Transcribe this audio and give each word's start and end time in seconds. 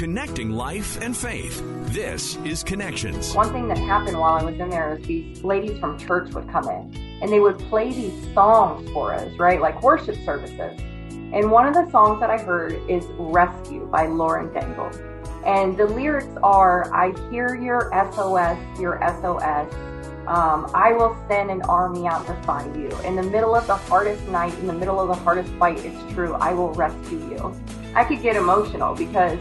connecting 0.00 0.48
life 0.48 0.98
and 1.02 1.14
faith. 1.14 1.62
This 1.92 2.36
is 2.36 2.64
Connections. 2.64 3.34
One 3.34 3.52
thing 3.52 3.68
that 3.68 3.76
happened 3.76 4.18
while 4.18 4.32
I 4.32 4.42
was 4.42 4.58
in 4.58 4.70
there 4.70 4.96
is 4.96 5.06
these 5.06 5.44
ladies 5.44 5.78
from 5.78 5.98
church 5.98 6.32
would 6.32 6.48
come 6.48 6.66
in 6.70 7.18
and 7.20 7.30
they 7.30 7.38
would 7.38 7.58
play 7.58 7.92
these 7.92 8.32
songs 8.32 8.88
for 8.92 9.12
us, 9.12 9.30
right? 9.38 9.60
Like 9.60 9.82
worship 9.82 10.16
services. 10.24 10.80
And 11.34 11.50
one 11.50 11.66
of 11.66 11.74
the 11.74 11.86
songs 11.90 12.18
that 12.20 12.30
I 12.30 12.38
heard 12.38 12.80
is 12.88 13.04
Rescue 13.18 13.84
by 13.88 14.06
Lauren 14.06 14.48
Daigle. 14.48 14.90
And 15.44 15.76
the 15.76 15.84
lyrics 15.84 16.34
are 16.42 16.90
I 16.94 17.12
hear 17.28 17.54
your 17.54 17.90
SOS, 18.14 18.56
your 18.80 18.98
SOS. 19.20 19.70
Um, 20.26 20.70
I 20.74 20.94
will 20.94 21.14
send 21.28 21.50
an 21.50 21.60
army 21.62 22.06
out 22.06 22.26
to 22.26 22.34
find 22.44 22.74
you. 22.74 22.88
In 23.00 23.16
the 23.16 23.22
middle 23.22 23.54
of 23.54 23.66
the 23.66 23.76
hardest 23.76 24.26
night, 24.28 24.54
in 24.60 24.66
the 24.66 24.72
middle 24.72 24.98
of 24.98 25.08
the 25.08 25.22
hardest 25.22 25.52
fight, 25.54 25.84
it's 25.84 26.14
true, 26.14 26.32
I 26.36 26.54
will 26.54 26.72
rescue 26.72 27.18
you. 27.18 27.54
I 27.94 28.04
could 28.04 28.22
get 28.22 28.36
emotional 28.36 28.94
because 28.94 29.38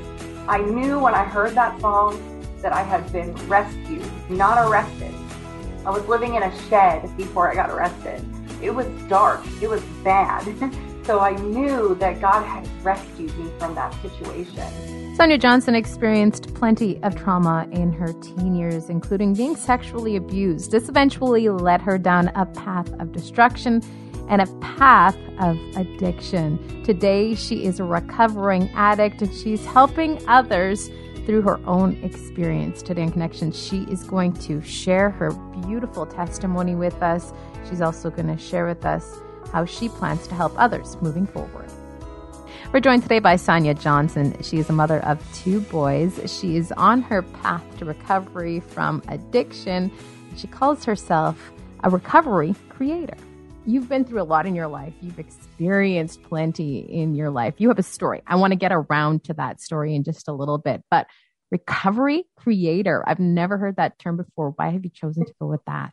I 0.48 0.60
knew 0.60 1.00
when 1.00 1.14
I 1.14 1.24
heard 1.24 1.54
that 1.56 1.80
song 1.82 2.20
that 2.62 2.74
I 2.74 2.84
had 2.84 3.12
been 3.12 3.34
rescued, 3.48 4.06
not 4.30 4.70
arrested. 4.70 5.14
I 5.86 5.92
was 5.92 6.06
living 6.08 6.36
in 6.36 6.44
a 6.44 6.70
shed 6.70 7.16
before 7.18 7.52
I 7.52 7.56
got 7.56 7.70
arrested. 7.70 8.26
It 8.62 8.72
was 8.72 8.88
dark, 9.08 9.42
it 9.62 9.70
was 9.70 9.82
bad. 10.04 10.44
so 11.06 11.20
I 11.20 11.36
knew 11.38 11.96
that 11.96 12.20
God 12.22 12.44
had 12.44 12.68
rescued 12.84 13.36
me 13.38 13.50
from 13.58 13.76
that 13.76 13.94
situation. 14.02 15.16
Sonia 15.16 15.38
Johnson 15.38 15.76
experienced 15.76 16.54
plenty 16.54 17.02
of 17.04 17.16
trauma 17.16 17.68
in 17.72 17.92
her 17.92 18.14
teen 18.22 18.56
years, 18.56 18.90
including 18.90 19.34
being 19.34 19.56
sexually 19.56 20.16
abused. 20.16 20.72
This 20.72 20.88
eventually 20.88 21.50
led 21.50 21.82
her 21.82 21.98
down 21.98 22.30
a 22.36 22.46
path 22.46 22.90
of 23.00 23.12
destruction 23.12 23.82
and 24.30 24.42
a 24.42 24.46
path 24.62 25.18
of 25.40 25.58
addiction. 25.76 26.58
Today, 26.84 27.36
she 27.36 27.66
is 27.66 27.80
a 27.80 27.84
recovering 27.84 28.70
addict 28.74 29.22
and 29.22 29.34
she's 29.34 29.66
helping 29.66 30.20
others 30.28 30.90
through 31.26 31.42
her 31.44 31.60
own 31.68 32.02
experience. 32.04 32.82
Today 32.82 33.04
in 33.04 33.12
Connection, 33.12 33.52
she 33.52 33.84
is 33.84 34.04
going 34.04 34.34
to 34.34 34.62
share 34.64 35.12
her 35.12 35.32
beautiful 35.68 36.06
testimony 36.06 36.74
with 36.74 37.02
us. 37.04 37.32
She's 37.70 37.82
also 37.82 38.10
going 38.10 38.36
to 38.36 38.38
share 38.42 38.66
with 38.66 38.86
us 38.86 39.20
how 39.52 39.66
she 39.66 39.90
plans 39.90 40.28
to 40.28 40.36
help 40.36 40.54
others 40.58 40.98
moving 41.02 41.28
forward. 41.28 41.70
We're 42.72 42.80
joined 42.80 43.04
today 43.04 43.20
by 43.20 43.36
Sonia 43.36 43.74
Johnson. 43.74 44.42
She 44.42 44.58
is 44.58 44.70
a 44.70 44.74
mother 44.74 45.00
of 45.06 45.24
two 45.36 45.62
boys. 45.62 46.20
She 46.40 46.56
is 46.56 46.72
on 46.74 47.02
her 47.04 47.22
path 47.22 47.64
to 47.78 47.86
recovery 47.86 48.60
from 48.60 49.04
addiction. 49.08 49.92
She 50.38 50.48
calls 50.48 50.86
herself 50.86 51.52
a 51.84 51.90
recovery 51.90 52.56
creator. 52.70 53.18
You've 53.70 53.88
been 53.88 54.04
through 54.04 54.24
a 54.24 54.24
lot 54.24 54.48
in 54.48 54.56
your 54.56 54.68
life. 54.68 54.96
You've 55.00 55.20
experienced 55.20 56.24
plenty 56.24 56.80
in 56.80 57.14
your 57.14 57.30
life. 57.30 57.54
You 57.60 57.68
have 57.68 57.78
a 57.78 57.84
story. 57.84 58.24
I 58.26 58.36
want 58.36 58.50
to 58.50 58.58
get 58.58 58.72
around 58.72 59.26
to 59.26 59.34
that 59.36 59.62
story 59.62 59.94
in 59.94 60.04
just 60.04 60.28
a 60.28 60.34
little 60.34 60.58
bit. 60.58 60.82
But 60.90 61.06
recovery 61.52 62.24
creator, 62.36 63.04
I've 63.06 63.20
never 63.20 63.60
heard 63.60 63.76
that 63.76 64.00
term 64.00 64.18
before. 64.18 64.54
Why 64.56 64.72
have 64.72 64.84
you 64.84 64.90
chosen 64.90 65.24
to 65.24 65.34
go 65.40 65.46
with 65.46 65.64
that? 65.68 65.92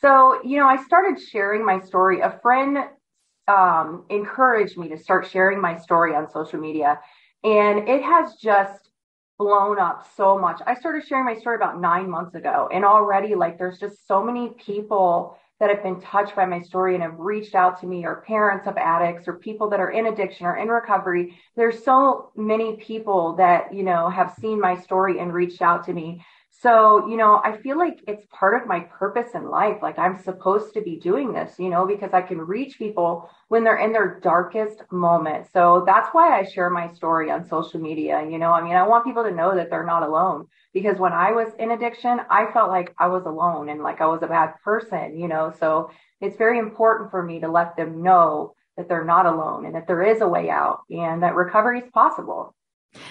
So, 0.00 0.40
you 0.42 0.58
know, 0.58 0.66
I 0.66 0.82
started 0.82 1.22
sharing 1.22 1.64
my 1.64 1.78
story. 1.78 2.22
A 2.22 2.40
friend 2.42 2.78
um, 3.46 4.04
encouraged 4.10 4.76
me 4.76 4.88
to 4.88 4.98
start 4.98 5.28
sharing 5.28 5.60
my 5.60 5.78
story 5.78 6.12
on 6.16 6.28
social 6.28 6.58
media. 6.58 6.98
And 7.44 7.88
it 7.88 8.02
has 8.02 8.34
just 8.42 8.90
blown 9.38 9.78
up 9.78 10.08
so 10.16 10.36
much. 10.36 10.60
I 10.66 10.74
started 10.74 11.06
sharing 11.06 11.24
my 11.24 11.36
story 11.36 11.54
about 11.54 11.80
nine 11.80 12.10
months 12.10 12.34
ago. 12.34 12.68
And 12.72 12.84
already, 12.84 13.36
like, 13.36 13.58
there's 13.58 13.78
just 13.78 14.08
so 14.08 14.24
many 14.24 14.48
people 14.58 15.38
that 15.64 15.74
have 15.74 15.82
been 15.82 15.98
touched 15.98 16.36
by 16.36 16.44
my 16.44 16.60
story 16.60 16.92
and 16.92 17.02
have 17.02 17.18
reached 17.18 17.54
out 17.54 17.80
to 17.80 17.86
me, 17.86 18.04
or 18.04 18.22
parents 18.26 18.66
of 18.66 18.76
addicts, 18.76 19.26
or 19.26 19.32
people 19.32 19.70
that 19.70 19.80
are 19.80 19.92
in 19.92 20.08
addiction 20.08 20.44
or 20.44 20.58
in 20.58 20.68
recovery. 20.68 21.38
There's 21.56 21.82
so 21.82 22.32
many 22.36 22.76
people 22.76 23.34
that, 23.36 23.72
you 23.72 23.82
know, 23.82 24.10
have 24.10 24.34
seen 24.38 24.60
my 24.60 24.76
story 24.76 25.20
and 25.20 25.32
reached 25.32 25.62
out 25.62 25.86
to 25.86 25.94
me. 25.94 26.22
So, 26.60 27.06
you 27.08 27.16
know, 27.16 27.42
I 27.44 27.58
feel 27.58 27.76
like 27.76 28.00
it's 28.06 28.24
part 28.30 28.60
of 28.60 28.66
my 28.66 28.80
purpose 28.80 29.34
in 29.34 29.50
life. 29.50 29.78
Like 29.82 29.98
I'm 29.98 30.16
supposed 30.22 30.72
to 30.74 30.80
be 30.80 30.96
doing 30.96 31.32
this, 31.32 31.58
you 31.58 31.68
know, 31.68 31.84
because 31.84 32.14
I 32.14 32.22
can 32.22 32.38
reach 32.38 32.78
people 32.78 33.28
when 33.48 33.64
they're 33.64 33.76
in 33.76 33.92
their 33.92 34.20
darkest 34.20 34.80
moment. 34.90 35.48
So 35.52 35.82
that's 35.84 36.08
why 36.12 36.38
I 36.38 36.44
share 36.44 36.70
my 36.70 36.92
story 36.94 37.30
on 37.30 37.46
social 37.46 37.80
media. 37.80 38.26
You 38.30 38.38
know, 38.38 38.50
I 38.52 38.62
mean, 38.62 38.76
I 38.76 38.86
want 38.86 39.04
people 39.04 39.24
to 39.24 39.30
know 39.30 39.54
that 39.54 39.68
they're 39.68 39.84
not 39.84 40.04
alone 40.04 40.46
because 40.72 40.98
when 40.98 41.12
I 41.12 41.32
was 41.32 41.52
in 41.58 41.72
addiction, 41.72 42.20
I 42.30 42.50
felt 42.52 42.70
like 42.70 42.94
I 42.98 43.08
was 43.08 43.26
alone 43.26 43.68
and 43.68 43.82
like 43.82 44.00
I 44.00 44.06
was 44.06 44.22
a 44.22 44.28
bad 44.28 44.54
person, 44.64 45.18
you 45.18 45.28
know, 45.28 45.52
so 45.58 45.90
it's 46.20 46.36
very 46.36 46.58
important 46.58 47.10
for 47.10 47.22
me 47.22 47.40
to 47.40 47.48
let 47.48 47.76
them 47.76 48.02
know 48.02 48.54
that 48.76 48.88
they're 48.88 49.04
not 49.04 49.26
alone 49.26 49.66
and 49.66 49.74
that 49.74 49.86
there 49.86 50.02
is 50.02 50.20
a 50.20 50.28
way 50.28 50.50
out 50.50 50.80
and 50.88 51.22
that 51.22 51.34
recovery 51.34 51.80
is 51.80 51.90
possible. 51.92 52.54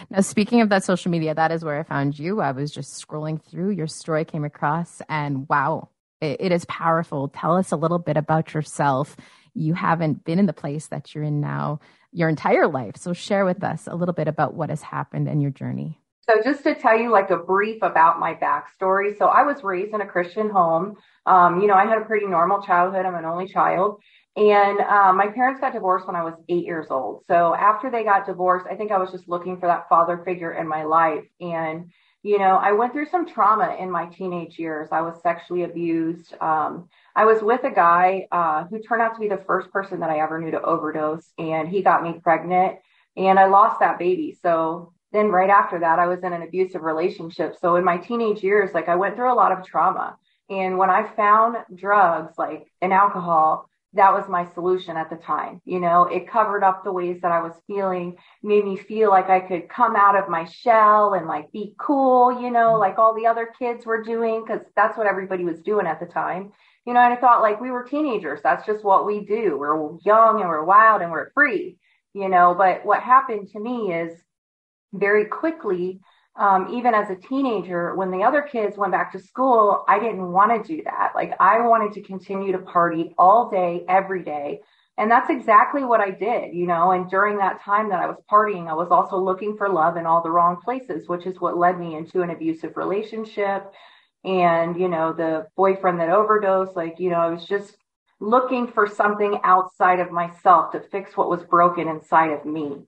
Now, 0.09 0.21
speaking 0.21 0.61
of 0.61 0.69
that 0.69 0.83
social 0.83 1.11
media, 1.11 1.33
that 1.33 1.51
is 1.51 1.63
where 1.63 1.79
I 1.79 1.83
found 1.83 2.17
you. 2.17 2.41
I 2.41 2.51
was 2.51 2.71
just 2.71 3.05
scrolling 3.05 3.41
through 3.44 3.71
your 3.71 3.88
story, 3.88 4.25
came 4.25 4.45
across, 4.45 5.01
and 5.09 5.47
wow, 5.49 5.89
it, 6.21 6.38
it 6.39 6.51
is 6.51 6.66
powerful. 6.66 7.27
Tell 7.27 7.55
us 7.55 7.71
a 7.71 7.75
little 7.75 7.99
bit 7.99 8.17
about 8.17 8.53
yourself. 8.53 9.16
You 9.53 9.73
haven't 9.73 10.23
been 10.23 10.39
in 10.39 10.45
the 10.45 10.53
place 10.53 10.88
that 10.88 11.13
you're 11.13 11.23
in 11.23 11.41
now 11.41 11.79
your 12.11 12.29
entire 12.29 12.67
life. 12.67 12.95
So, 12.97 13.13
share 13.13 13.45
with 13.45 13.63
us 13.63 13.88
a 13.88 13.95
little 13.95 14.13
bit 14.13 14.27
about 14.27 14.53
what 14.53 14.69
has 14.69 14.81
happened 14.81 15.27
and 15.27 15.41
your 15.41 15.51
journey. 15.51 15.99
So, 16.22 16.41
just 16.43 16.63
to 16.63 16.75
tell 16.75 16.97
you 16.97 17.11
like 17.11 17.29
a 17.31 17.38
brief 17.38 17.81
about 17.81 18.19
my 18.19 18.35
backstory. 18.35 19.17
So, 19.17 19.25
I 19.25 19.43
was 19.43 19.63
raised 19.63 19.93
in 19.93 20.01
a 20.01 20.07
Christian 20.07 20.49
home. 20.49 20.95
Um, 21.25 21.61
you 21.61 21.67
know, 21.67 21.75
I 21.75 21.85
had 21.85 22.01
a 22.01 22.05
pretty 22.05 22.27
normal 22.27 22.61
childhood. 22.61 23.05
I'm 23.05 23.16
an 23.16 23.25
only 23.25 23.47
child. 23.47 24.01
And 24.35 24.79
uh, 24.79 25.13
my 25.13 25.27
parents 25.27 25.61
got 25.61 25.73
divorced 25.73 26.07
when 26.07 26.16
I 26.16 26.23
was 26.23 26.33
eight 26.49 26.66
years 26.66 26.88
old. 26.89 27.23
So 27.27 27.53
after 27.53 27.91
they 27.91 28.03
got 28.03 28.25
divorced, 28.25 28.66
I 28.69 28.75
think 28.75 28.91
I 28.91 28.97
was 28.97 29.11
just 29.11 29.29
looking 29.29 29.59
for 29.59 29.67
that 29.67 29.88
father 29.88 30.23
figure 30.25 30.53
in 30.53 30.67
my 30.67 30.83
life. 30.83 31.25
And, 31.39 31.91
you 32.23 32.39
know, 32.39 32.55
I 32.55 32.72
went 32.72 32.93
through 32.93 33.09
some 33.09 33.27
trauma 33.27 33.75
in 33.79 33.91
my 33.91 34.07
teenage 34.07 34.57
years. 34.57 34.89
I 34.91 35.01
was 35.01 35.22
sexually 35.22 35.63
abused. 35.63 36.33
Um, 36.41 36.89
I 37.16 37.25
was 37.25 37.43
with 37.43 37.63
a 37.63 37.69
guy 37.69 38.27
uh, 38.31 38.63
who 38.63 38.81
turned 38.81 39.03
out 39.03 39.13
to 39.13 39.19
be 39.19 39.27
the 39.27 39.43
first 39.45 39.72
person 39.72 39.99
that 39.99 40.09
I 40.09 40.19
ever 40.19 40.41
knew 40.41 40.49
to 40.51 40.61
overdose, 40.61 41.31
and 41.38 41.69
he 41.69 41.83
got 41.83 42.01
me 42.01 42.19
pregnant, 42.23 42.79
and 43.16 43.38
I 43.38 43.45
lost 43.45 43.81
that 43.81 43.99
baby. 43.99 44.35
So 44.41 44.93
then 45.11 45.27
right 45.27 45.51
after 45.51 45.79
that, 45.81 45.99
I 45.99 46.07
was 46.07 46.23
in 46.23 46.33
an 46.33 46.41
abusive 46.41 46.81
relationship. 46.81 47.55
So 47.61 47.75
in 47.75 47.83
my 47.83 47.97
teenage 47.97 48.41
years, 48.41 48.73
like 48.73 48.89
I 48.89 48.95
went 48.95 49.16
through 49.16 49.31
a 49.31 49.35
lot 49.35 49.51
of 49.51 49.63
trauma. 49.63 50.17
And 50.49 50.79
when 50.79 50.89
I 50.89 51.07
found 51.16 51.57
drugs 51.75 52.33
like 52.38 52.72
and 52.81 52.91
alcohol, 52.91 53.69
that 53.95 54.13
was 54.13 54.27
my 54.27 54.47
solution 54.53 54.97
at 54.97 55.09
the 55.09 55.15
time. 55.17 55.61
You 55.65 55.79
know, 55.79 56.05
it 56.05 56.27
covered 56.27 56.63
up 56.63 56.83
the 56.83 56.91
ways 56.91 57.19
that 57.21 57.31
I 57.31 57.41
was 57.41 57.53
feeling, 57.67 58.15
made 58.41 58.65
me 58.65 58.75
feel 58.75 59.09
like 59.09 59.29
I 59.29 59.39
could 59.39 59.69
come 59.69 59.95
out 59.95 60.17
of 60.17 60.29
my 60.29 60.45
shell 60.45 61.13
and 61.13 61.27
like 61.27 61.51
be 61.51 61.75
cool, 61.77 62.41
you 62.41 62.49
know, 62.49 62.71
mm-hmm. 62.71 62.79
like 62.79 62.97
all 62.97 63.15
the 63.15 63.27
other 63.27 63.49
kids 63.57 63.85
were 63.85 64.01
doing, 64.01 64.43
because 64.43 64.65
that's 64.75 64.97
what 64.97 65.07
everybody 65.07 65.43
was 65.43 65.61
doing 65.61 65.85
at 65.85 65.99
the 65.99 66.07
time. 66.07 66.51
You 66.85 66.93
know, 66.93 66.99
and 66.99 67.13
I 67.13 67.17
thought 67.17 67.41
like 67.41 67.61
we 67.61 67.71
were 67.71 67.83
teenagers. 67.83 68.41
That's 68.43 68.65
just 68.65 68.83
what 68.83 69.05
we 69.05 69.25
do. 69.25 69.57
We're 69.57 69.97
young 70.03 70.41
and 70.41 70.49
we're 70.49 70.65
wild 70.65 71.01
and 71.01 71.11
we're 71.11 71.31
free, 71.31 71.77
you 72.13 72.29
know. 72.29 72.55
But 72.57 72.85
what 72.85 73.01
happened 73.01 73.49
to 73.49 73.59
me 73.59 73.93
is 73.93 74.11
very 74.91 75.25
quickly, 75.25 76.01
um, 76.35 76.73
even 76.73 76.95
as 76.95 77.09
a 77.09 77.16
teenager, 77.16 77.95
when 77.95 78.09
the 78.09 78.23
other 78.23 78.41
kids 78.41 78.77
went 78.77 78.91
back 78.91 79.11
to 79.11 79.19
school, 79.19 79.85
I 79.88 79.99
didn't 79.99 80.31
want 80.31 80.66
to 80.66 80.75
do 80.75 80.83
that. 80.83 81.11
Like 81.13 81.33
I 81.39 81.61
wanted 81.67 81.94
to 81.94 82.01
continue 82.01 82.51
to 82.51 82.59
party 82.59 83.13
all 83.17 83.49
day, 83.51 83.85
every 83.88 84.23
day. 84.23 84.61
And 84.97 85.09
that's 85.09 85.29
exactly 85.29 85.83
what 85.83 86.01
I 86.01 86.11
did, 86.11 86.53
you 86.53 86.67
know. 86.67 86.91
And 86.91 87.09
during 87.09 87.38
that 87.38 87.61
time 87.63 87.89
that 87.89 87.99
I 87.99 88.07
was 88.07 88.17
partying, 88.31 88.69
I 88.69 88.73
was 88.73 88.89
also 88.89 89.17
looking 89.17 89.57
for 89.57 89.69
love 89.69 89.97
in 89.97 90.05
all 90.05 90.22
the 90.22 90.29
wrong 90.29 90.57
places, 90.63 91.07
which 91.07 91.25
is 91.25 91.39
what 91.39 91.57
led 91.57 91.79
me 91.79 91.95
into 91.95 92.22
an 92.22 92.29
abusive 92.29 92.77
relationship. 92.77 93.72
And, 94.23 94.79
you 94.79 94.88
know, 94.88 95.11
the 95.13 95.47
boyfriend 95.55 95.99
that 95.99 96.09
overdosed, 96.09 96.75
like, 96.75 96.99
you 96.99 97.09
know, 97.09 97.17
I 97.17 97.29
was 97.29 97.45
just 97.45 97.75
looking 98.19 98.67
for 98.67 98.88
something 98.88 99.39
outside 99.43 99.99
of 99.99 100.11
myself 100.11 100.72
to 100.72 100.79
fix 100.79 101.17
what 101.17 101.29
was 101.29 101.43
broken 101.43 101.88
inside 101.88 102.31
of 102.31 102.45
me. 102.45 102.83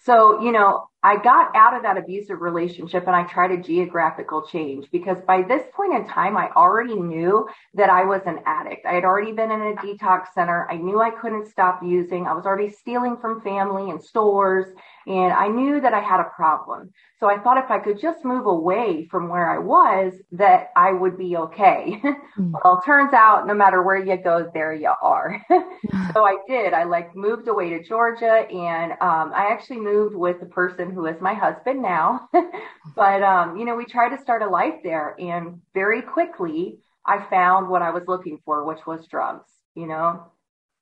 So, 0.00 0.42
you 0.42 0.52
know, 0.52 0.88
I 1.06 1.22
got 1.22 1.54
out 1.54 1.76
of 1.76 1.84
that 1.84 1.96
abusive 1.96 2.40
relationship 2.40 3.06
and 3.06 3.14
I 3.14 3.22
tried 3.22 3.52
a 3.52 3.62
geographical 3.62 4.44
change 4.44 4.90
because 4.90 5.18
by 5.24 5.42
this 5.42 5.62
point 5.72 5.94
in 5.94 6.04
time, 6.08 6.36
I 6.36 6.48
already 6.56 6.96
knew 6.96 7.46
that 7.74 7.88
I 7.88 8.04
was 8.04 8.22
an 8.26 8.40
addict. 8.44 8.84
I 8.84 8.94
had 8.94 9.04
already 9.04 9.30
been 9.30 9.52
in 9.52 9.60
a 9.60 9.74
detox 9.76 10.32
center. 10.34 10.68
I 10.68 10.78
knew 10.78 11.00
I 11.00 11.10
couldn't 11.10 11.46
stop 11.46 11.80
using. 11.80 12.26
I 12.26 12.32
was 12.32 12.44
already 12.44 12.70
stealing 12.70 13.16
from 13.18 13.40
family 13.40 13.90
and 13.90 14.02
stores 14.02 14.74
and 15.06 15.32
I 15.32 15.46
knew 15.46 15.80
that 15.80 15.94
I 15.94 16.00
had 16.00 16.18
a 16.18 16.30
problem. 16.34 16.90
So 17.20 17.30
I 17.30 17.38
thought 17.38 17.56
if 17.56 17.70
I 17.70 17.78
could 17.78 18.00
just 18.00 18.24
move 18.24 18.46
away 18.46 19.06
from 19.08 19.28
where 19.28 19.48
I 19.48 19.58
was, 19.58 20.14
that 20.32 20.70
I 20.76 20.92
would 20.92 21.16
be 21.16 21.36
okay. 21.36 22.02
Mm. 22.36 22.52
well, 22.62 22.82
turns 22.84 23.14
out 23.14 23.46
no 23.46 23.54
matter 23.54 23.82
where 23.82 23.96
you 23.96 24.14
go, 24.18 24.50
there 24.52 24.74
you 24.74 24.92
are. 25.02 25.42
so 26.12 26.24
I 26.26 26.36
did. 26.46 26.74
I 26.74 26.84
like 26.84 27.16
moved 27.16 27.48
away 27.48 27.70
to 27.70 27.82
Georgia 27.82 28.46
and 28.50 28.92
um, 28.92 29.32
I 29.34 29.48
actually 29.50 29.80
moved 29.80 30.14
with 30.14 30.40
the 30.40 30.46
person 30.46 30.94
who 30.96 31.06
is 31.06 31.20
my 31.20 31.34
husband 31.34 31.82
now. 31.82 32.28
but, 32.96 33.22
um, 33.22 33.56
you 33.58 33.64
know, 33.66 33.76
we 33.76 33.86
tried 33.86 34.16
to 34.16 34.22
start 34.22 34.42
a 34.42 34.48
life 34.48 34.76
there 34.82 35.14
and 35.20 35.60
very 35.74 36.02
quickly 36.02 36.80
I 37.06 37.24
found 37.30 37.68
what 37.68 37.82
I 37.82 37.90
was 37.90 38.04
looking 38.08 38.40
for, 38.44 38.64
which 38.64 38.86
was 38.86 39.06
drugs, 39.08 39.50
you 39.76 39.86
know. 39.86 40.26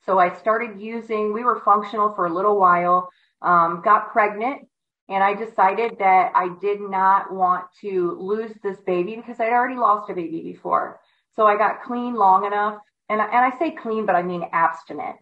So 0.07 0.19
I 0.19 0.35
started 0.37 0.81
using, 0.81 1.33
we 1.35 1.45
were 1.45 1.63
functional 1.65 2.15
for 2.15 2.27
a 2.27 2.35
little 2.35 2.59
while 2.59 3.11
um, 3.43 3.83
got 3.85 4.13
pregnant 4.13 4.69
And 5.09 5.23
I 5.23 5.35
decided 5.35 5.99
that 5.99 6.33
I 6.35 6.49
did 6.61 6.81
not 6.81 7.33
want 7.33 7.67
to 7.83 8.17
lose 8.19 8.53
this 8.63 8.79
baby 8.87 9.17
because 9.17 9.41
I'd 9.41 9.53
already 9.53 9.77
lost 9.77 10.11
a 10.11 10.15
baby 10.15 10.43
before. 10.43 11.01
So 11.37 11.47
I 11.47 11.57
got 11.59 11.83
clean 11.85 12.15
long 12.15 12.47
enough. 12.47 12.79
And, 13.11 13.21
and 13.21 13.31
I 13.33 13.53
say 13.59 13.73
clean, 13.73 14.07
but 14.07 14.17
I 14.17 14.23
mean 14.23 14.49
abstinent. 14.53 15.19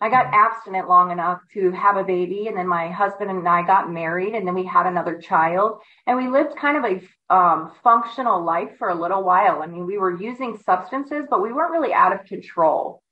I 0.00 0.10
got 0.10 0.34
abstinent 0.34 0.88
long 0.88 1.10
enough 1.10 1.40
to 1.54 1.70
have 1.70 1.96
a 1.96 2.04
baby. 2.04 2.48
And 2.48 2.56
then 2.56 2.68
my 2.68 2.90
husband 2.90 3.30
and 3.30 3.48
I 3.48 3.66
got 3.66 3.90
married 3.90 4.34
and 4.34 4.46
then 4.46 4.54
we 4.54 4.64
had 4.64 4.86
another 4.86 5.18
child 5.18 5.80
and 6.06 6.16
we 6.16 6.28
lived 6.28 6.56
kind 6.56 6.76
of 6.76 6.84
a 6.84 7.34
um, 7.34 7.72
functional 7.82 8.44
life 8.44 8.76
for 8.78 8.90
a 8.90 8.94
little 8.94 9.24
while. 9.24 9.62
I 9.62 9.66
mean, 9.66 9.86
we 9.86 9.96
were 9.96 10.20
using 10.20 10.58
substances, 10.64 11.24
but 11.30 11.42
we 11.42 11.52
weren't 11.52 11.72
really 11.72 11.94
out 11.94 12.12
of 12.12 12.26
control. 12.26 13.02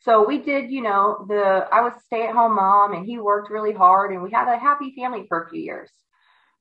So 0.00 0.26
we 0.26 0.38
did, 0.38 0.70
you 0.70 0.82
know, 0.82 1.26
the, 1.28 1.68
I 1.70 1.82
was 1.82 1.92
stay 2.06 2.26
at 2.26 2.34
home 2.34 2.56
mom 2.56 2.94
and 2.94 3.06
he 3.06 3.18
worked 3.18 3.50
really 3.50 3.72
hard 3.72 4.10
and 4.10 4.22
we 4.22 4.30
had 4.30 4.52
a 4.52 4.58
happy 4.58 4.94
family 4.96 5.26
for 5.28 5.44
a 5.44 5.50
few 5.50 5.60
years. 5.60 5.90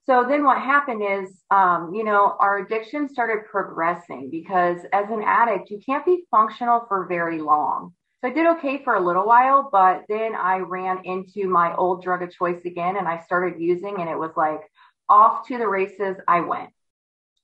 So 0.05 0.25
then 0.27 0.43
what 0.43 0.57
happened 0.57 1.01
is, 1.03 1.41
um, 1.49 1.93
you 1.93 2.03
know, 2.03 2.35
our 2.39 2.57
addiction 2.57 3.07
started 3.07 3.45
progressing 3.49 4.29
because 4.29 4.79
as 4.91 5.09
an 5.09 5.23
addict, 5.25 5.69
you 5.69 5.79
can't 5.83 6.05
be 6.05 6.23
functional 6.29 6.85
for 6.87 7.05
very 7.07 7.39
long. 7.39 7.93
So 8.21 8.27
I 8.29 8.33
did 8.33 8.45
okay 8.57 8.83
for 8.83 8.93
a 8.93 9.03
little 9.03 9.25
while, 9.25 9.69
but 9.71 10.03
then 10.07 10.35
I 10.35 10.57
ran 10.57 11.03
into 11.05 11.49
my 11.49 11.75
old 11.75 12.03
drug 12.03 12.21
of 12.21 12.31
choice 12.31 12.63
again 12.65 12.97
and 12.97 13.07
I 13.07 13.23
started 13.23 13.59
using 13.59 13.99
and 13.99 14.07
it 14.07 14.17
was 14.17 14.31
like 14.37 14.61
off 15.09 15.47
to 15.47 15.57
the 15.57 15.67
races 15.67 16.17
I 16.27 16.41
went. 16.41 16.69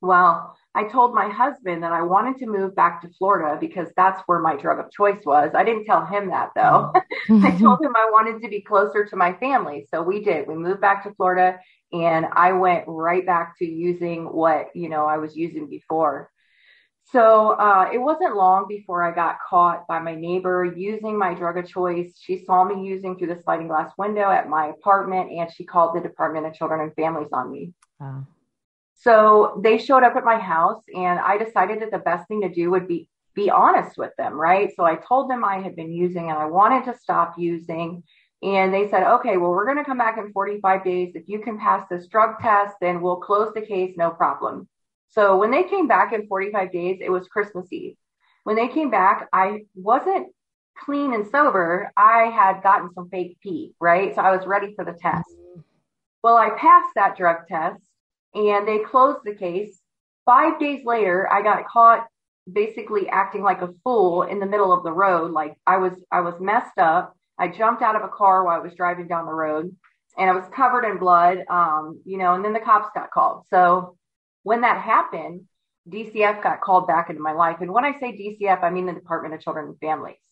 Well, 0.01 0.55
I 0.75 0.83
told 0.83 1.15
my 1.15 1.29
husband 1.29 1.81
that 1.81 1.91
I 1.91 2.03
wanted 2.03 2.37
to 2.37 2.45
move 2.45 2.75
back 2.75 3.01
to 3.01 3.09
Florida 3.17 3.57
because 3.59 3.87
that's 3.97 4.21
where 4.27 4.37
my 4.37 4.55
drug 4.55 4.77
of 4.77 4.91
choice 4.91 5.25
was. 5.25 5.49
I 5.55 5.63
didn't 5.63 5.85
tell 5.85 6.05
him 6.05 6.29
that 6.29 6.51
though. 6.55 6.93
Mm-hmm. 7.27 7.45
I 7.45 7.57
told 7.57 7.81
him 7.81 7.95
I 7.95 8.11
wanted 8.11 8.43
to 8.43 8.47
be 8.47 8.61
closer 8.61 9.03
to 9.03 9.15
my 9.15 9.33
family. 9.33 9.87
So 9.91 10.03
we 10.03 10.23
did. 10.23 10.47
We 10.47 10.53
moved 10.53 10.81
back 10.81 11.03
to 11.05 11.13
Florida 11.15 11.59
and 11.91 12.27
I 12.31 12.51
went 12.53 12.83
right 12.85 13.25
back 13.25 13.57
to 13.57 13.65
using 13.65 14.25
what, 14.25 14.67
you 14.75 14.89
know, 14.89 15.07
I 15.07 15.17
was 15.17 15.35
using 15.35 15.67
before. 15.67 16.29
So 17.11 17.51
uh, 17.51 17.89
it 17.93 17.99
wasn't 17.99 18.35
long 18.35 18.65
before 18.67 19.01
I 19.01 19.15
got 19.15 19.37
caught 19.47 19.87
by 19.87 19.99
my 19.99 20.13
neighbor 20.13 20.65
using 20.65 21.17
my 21.17 21.33
drug 21.33 21.57
of 21.57 21.67
choice. 21.67 22.19
She 22.21 22.43
saw 22.43 22.65
me 22.65 22.85
using 22.85 23.17
through 23.17 23.33
the 23.33 23.41
sliding 23.43 23.67
glass 23.67 23.91
window 23.97 24.29
at 24.29 24.49
my 24.49 24.67
apartment 24.67 25.31
and 25.31 25.49
she 25.51 25.63
called 25.63 25.95
the 25.95 26.01
Department 26.01 26.45
of 26.47 26.53
Children 26.53 26.81
and 26.81 26.93
Families 26.95 27.29
on 27.31 27.49
me. 27.49 27.71
So 28.95 29.61
they 29.63 29.77
showed 29.77 30.03
up 30.03 30.17
at 30.17 30.25
my 30.25 30.37
house 30.37 30.83
and 30.93 31.19
I 31.19 31.37
decided 31.37 31.81
that 31.81 31.91
the 31.91 31.99
best 31.99 32.27
thing 32.27 32.41
to 32.41 32.49
do 32.49 32.71
would 32.71 32.87
be 32.87 33.07
be 33.35 33.49
honest 33.51 33.97
with 33.97 34.11
them, 34.17 34.33
right? 34.33 34.73
So 34.75 34.83
I 34.83 34.95
told 34.95 35.29
them 35.29 35.45
I 35.45 35.61
had 35.61 35.75
been 35.75 35.93
using 35.93 36.29
and 36.29 36.39
I 36.39 36.45
wanted 36.45 36.91
to 36.91 36.97
stop 36.97 37.35
using. 37.37 38.03
And 38.41 38.73
they 38.73 38.89
said, 38.89 39.03
okay, 39.03 39.37
well, 39.37 39.51
we're 39.51 39.65
going 39.65 39.77
to 39.77 39.83
come 39.83 39.99
back 39.99 40.17
in 40.17 40.31
45 40.33 40.83
days. 40.83 41.11
If 41.15 41.29
you 41.29 41.39
can 41.39 41.59
pass 41.59 41.87
this 41.89 42.07
drug 42.07 42.39
test, 42.41 42.75
then 42.81 42.99
we'll 42.99 43.17
close 43.17 43.53
the 43.53 43.61
case, 43.61 43.93
no 43.95 44.09
problem. 44.09 44.67
So 45.09 45.37
when 45.37 45.51
they 45.51 45.63
came 45.63 45.87
back 45.87 46.13
in 46.13 46.27
45 46.27 46.71
days, 46.71 46.99
it 47.01 47.09
was 47.09 47.27
Christmas 47.27 47.71
Eve. 47.71 47.95
When 48.43 48.55
they 48.55 48.67
came 48.67 48.89
back, 48.89 49.27
I 49.33 49.65
wasn't 49.75 50.27
clean 50.77 51.13
and 51.13 51.27
sober. 51.27 51.91
I 51.97 52.25
had 52.25 52.63
gotten 52.63 52.93
some 52.93 53.09
fake 53.09 53.37
pee, 53.41 53.73
right? 53.79 54.13
So 54.15 54.21
I 54.21 54.35
was 54.35 54.45
ready 54.45 54.73
for 54.75 54.85
the 54.85 54.93
test. 54.93 55.29
Well, 56.23 56.37
I 56.37 56.51
passed 56.51 56.93
that 56.95 57.17
drug 57.17 57.47
test 57.47 57.81
and 58.33 58.67
they 58.67 58.79
closed 58.79 59.19
the 59.23 59.35
case. 59.35 59.79
Five 60.25 60.59
days 60.59 60.85
later, 60.85 61.27
I 61.31 61.41
got 61.41 61.67
caught 61.67 62.05
basically 62.51 63.09
acting 63.09 63.43
like 63.43 63.61
a 63.61 63.73
fool 63.83 64.23
in 64.23 64.39
the 64.39 64.45
middle 64.45 64.71
of 64.71 64.83
the 64.83 64.91
road. 64.91 65.31
Like 65.31 65.55
I 65.65 65.77
was, 65.77 65.93
I 66.11 66.21
was 66.21 66.35
messed 66.39 66.77
up. 66.77 67.15
I 67.39 67.47
jumped 67.47 67.81
out 67.81 67.95
of 67.95 68.03
a 68.03 68.09
car 68.09 68.43
while 68.43 68.59
I 68.59 68.63
was 68.63 68.73
driving 68.75 69.07
down 69.07 69.25
the 69.25 69.33
road 69.33 69.75
and 70.17 70.29
I 70.29 70.33
was 70.33 70.45
covered 70.53 70.85
in 70.85 70.97
blood. 70.97 71.39
Um, 71.49 72.01
you 72.05 72.17
know, 72.17 72.33
and 72.33 72.43
then 72.43 72.53
the 72.53 72.59
cops 72.59 72.89
got 72.93 73.11
called. 73.11 73.45
So 73.49 73.97
when 74.47 74.61
that 74.61 74.81
happened, 74.81 75.41
DCF 75.89 76.41
got 76.41 76.61
called 76.61 76.87
back 76.87 77.09
into 77.09 77.21
my 77.21 77.33
life. 77.33 77.57
And 77.59 77.73
when 77.73 77.83
I 77.83 77.99
say 77.99 78.13
DCF, 78.13 78.63
I 78.63 78.69
mean 78.69 78.85
the 78.85 78.93
Department 78.93 79.33
of 79.33 79.41
Children 79.41 79.65
and 79.67 79.79
Families. 79.79 80.23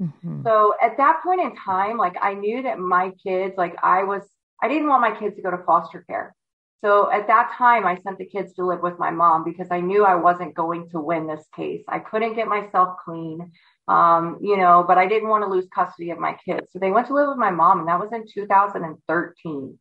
Mm-hmm. 0.00 0.42
So 0.44 0.74
at 0.80 0.96
that 0.98 1.22
point 1.24 1.40
in 1.40 1.56
time, 1.56 1.98
like 1.98 2.14
I 2.22 2.34
knew 2.34 2.62
that 2.62 2.78
my 2.78 3.10
kids, 3.20 3.54
like 3.56 3.74
I 3.82 4.04
was, 4.04 4.22
I 4.62 4.68
didn't 4.68 4.86
want 4.86 5.00
my 5.00 5.18
kids 5.18 5.34
to 5.34 5.42
go 5.42 5.50
to 5.50 5.58
foster 5.66 6.04
care. 6.08 6.36
So 6.84 7.10
at 7.10 7.26
that 7.26 7.52
time, 7.58 7.84
I 7.84 7.96
sent 7.96 8.18
the 8.18 8.26
kids 8.26 8.52
to 8.54 8.64
live 8.64 8.80
with 8.80 9.00
my 9.00 9.10
mom 9.10 9.42
because 9.42 9.66
I 9.72 9.80
knew 9.80 10.04
I 10.04 10.14
wasn't 10.14 10.54
going 10.54 10.88
to 10.90 11.00
win 11.00 11.26
this 11.26 11.44
case. 11.56 11.82
I 11.88 11.98
couldn't 11.98 12.36
get 12.36 12.46
myself 12.46 12.98
clean, 13.04 13.50
um, 13.88 14.38
you 14.40 14.56
know, 14.56 14.84
but 14.86 14.98
I 14.98 15.08
didn't 15.08 15.30
want 15.30 15.42
to 15.42 15.50
lose 15.50 15.66
custody 15.74 16.10
of 16.10 16.18
my 16.20 16.36
kids. 16.44 16.68
So 16.70 16.78
they 16.78 16.92
went 16.92 17.08
to 17.08 17.14
live 17.14 17.28
with 17.28 17.38
my 17.38 17.50
mom, 17.50 17.80
and 17.80 17.88
that 17.88 17.98
was 17.98 18.12
in 18.12 18.24
2013. 18.32 19.78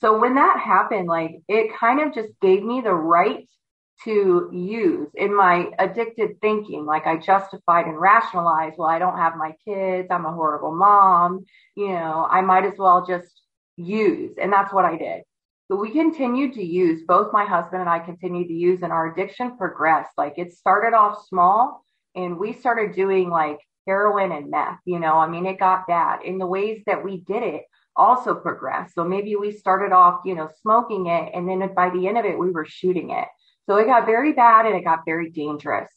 So 0.00 0.18
when 0.18 0.34
that 0.34 0.60
happened, 0.60 1.08
like 1.08 1.42
it 1.48 1.76
kind 1.78 2.00
of 2.00 2.14
just 2.14 2.32
gave 2.40 2.62
me 2.62 2.80
the 2.80 2.92
right 2.92 3.48
to 4.04 4.50
use 4.52 5.08
in 5.14 5.36
my 5.36 5.70
addicted 5.78 6.40
thinking. 6.40 6.84
Like 6.84 7.06
I 7.06 7.16
justified 7.16 7.86
and 7.86 7.98
rationalized, 7.98 8.76
well, 8.76 8.88
I 8.88 8.98
don't 8.98 9.16
have 9.16 9.36
my 9.36 9.52
kids. 9.64 10.08
I'm 10.10 10.26
a 10.26 10.32
horrible 10.32 10.74
mom. 10.74 11.44
You 11.76 11.88
know, 11.88 12.26
I 12.28 12.40
might 12.40 12.64
as 12.64 12.78
well 12.78 13.06
just 13.06 13.32
use. 13.76 14.34
And 14.40 14.52
that's 14.52 14.72
what 14.72 14.84
I 14.84 14.96
did. 14.96 15.22
So 15.68 15.76
we 15.76 15.90
continued 15.90 16.54
to 16.54 16.62
use, 16.62 17.02
both 17.06 17.32
my 17.32 17.44
husband 17.44 17.80
and 17.80 17.88
I 17.88 17.98
continued 17.98 18.48
to 18.48 18.54
use, 18.54 18.82
and 18.82 18.92
our 18.92 19.12
addiction 19.12 19.56
progressed. 19.56 20.10
Like 20.18 20.34
it 20.36 20.52
started 20.52 20.94
off 20.94 21.26
small, 21.26 21.82
and 22.14 22.38
we 22.38 22.52
started 22.52 22.94
doing 22.94 23.30
like 23.30 23.58
heroin 23.86 24.32
and 24.32 24.50
meth. 24.50 24.80
You 24.84 24.98
know, 24.98 25.16
I 25.16 25.26
mean, 25.28 25.46
it 25.46 25.58
got 25.58 25.86
bad. 25.86 26.22
In 26.22 26.36
the 26.36 26.46
ways 26.46 26.82
that 26.86 27.02
we 27.02 27.18
did 27.20 27.42
it 27.42 27.62
also 27.96 28.34
progressed. 28.34 28.94
So 28.94 29.04
maybe 29.04 29.36
we 29.36 29.52
started 29.52 29.92
off, 29.92 30.20
you 30.24 30.34
know, 30.34 30.48
smoking 30.62 31.06
it, 31.06 31.32
and 31.34 31.48
then 31.48 31.74
by 31.74 31.90
the 31.90 32.08
end 32.08 32.18
of 32.18 32.24
it, 32.24 32.38
we 32.38 32.50
were 32.50 32.64
shooting 32.64 33.10
it. 33.10 33.28
So 33.66 33.76
it 33.76 33.86
got 33.86 34.06
very 34.06 34.32
bad 34.32 34.66
and 34.66 34.74
it 34.74 34.84
got 34.84 35.04
very 35.06 35.30
dangerous. 35.30 35.90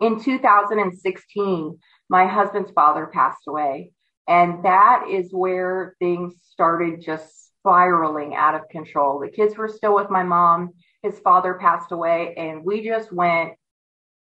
In 0.00 0.20
2016, 0.20 1.78
my 2.08 2.26
husband's 2.26 2.70
father 2.70 3.06
passed 3.06 3.48
away. 3.48 3.92
And 4.28 4.64
that 4.64 5.06
is 5.10 5.32
where 5.32 5.94
things 5.98 6.34
started 6.50 7.00
just 7.00 7.52
spiraling 7.58 8.34
out 8.34 8.54
of 8.54 8.68
control. 8.68 9.20
The 9.20 9.28
kids 9.28 9.56
were 9.56 9.68
still 9.68 9.94
with 9.94 10.10
my 10.10 10.22
mom. 10.22 10.70
His 11.02 11.18
father 11.20 11.54
passed 11.54 11.92
away 11.92 12.34
and 12.36 12.64
we 12.64 12.84
just 12.84 13.12
went 13.12 13.52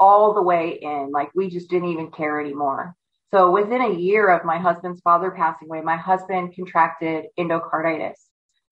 all 0.01 0.35
the 0.35 0.43
way 0.43 0.79
in. 0.81 1.11
Like 1.13 1.31
we 1.35 1.49
just 1.49 1.71
didn't 1.71 1.91
even 1.91 2.11
care 2.11 2.41
anymore. 2.41 2.97
So 3.33 3.51
within 3.51 3.81
a 3.81 3.95
year 3.95 4.29
of 4.29 4.45
my 4.45 4.59
husband's 4.59 5.01
father 5.01 5.31
passing 5.31 5.69
away, 5.69 5.81
my 5.81 5.97
husband 5.97 6.55
contracted 6.55 7.27
endocarditis. 7.39 8.17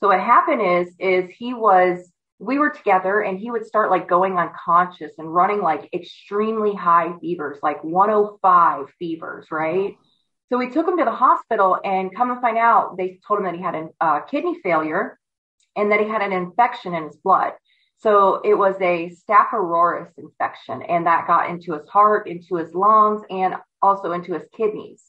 So 0.00 0.08
what 0.08 0.20
happened 0.20 0.60
is, 0.60 0.94
is 0.98 1.30
he 1.30 1.54
was, 1.54 2.10
we 2.38 2.58
were 2.58 2.70
together 2.70 3.20
and 3.22 3.38
he 3.38 3.50
would 3.50 3.64
start 3.64 3.90
like 3.90 4.06
going 4.08 4.38
unconscious 4.38 5.12
and 5.16 5.34
running 5.34 5.62
like 5.62 5.88
extremely 5.94 6.74
high 6.74 7.12
fevers, 7.20 7.58
like 7.62 7.82
105 7.82 8.86
fevers, 8.98 9.46
right? 9.50 9.96
So 10.50 10.58
we 10.58 10.68
took 10.68 10.86
him 10.86 10.98
to 10.98 11.04
the 11.04 11.10
hospital 11.10 11.78
and 11.82 12.14
come 12.14 12.30
and 12.30 12.40
find 12.40 12.58
out, 12.58 12.98
they 12.98 13.18
told 13.26 13.40
him 13.40 13.46
that 13.46 13.54
he 13.54 13.62
had 13.62 13.74
a 13.74 13.88
uh, 14.00 14.20
kidney 14.22 14.58
failure 14.62 15.18
and 15.76 15.90
that 15.90 16.00
he 16.00 16.08
had 16.08 16.22
an 16.22 16.32
infection 16.32 16.94
in 16.94 17.04
his 17.04 17.16
blood. 17.16 17.52
So 18.00 18.40
it 18.44 18.54
was 18.54 18.76
a 18.80 19.10
Staph 19.10 19.52
aureus 19.52 20.12
infection 20.16 20.82
and 20.82 21.06
that 21.06 21.26
got 21.26 21.50
into 21.50 21.74
his 21.74 21.86
heart, 21.86 22.28
into 22.28 22.56
his 22.56 22.74
lungs, 22.74 23.20
and 23.28 23.54
also 23.82 24.12
into 24.12 24.32
his 24.32 24.44
kidneys. 24.56 25.04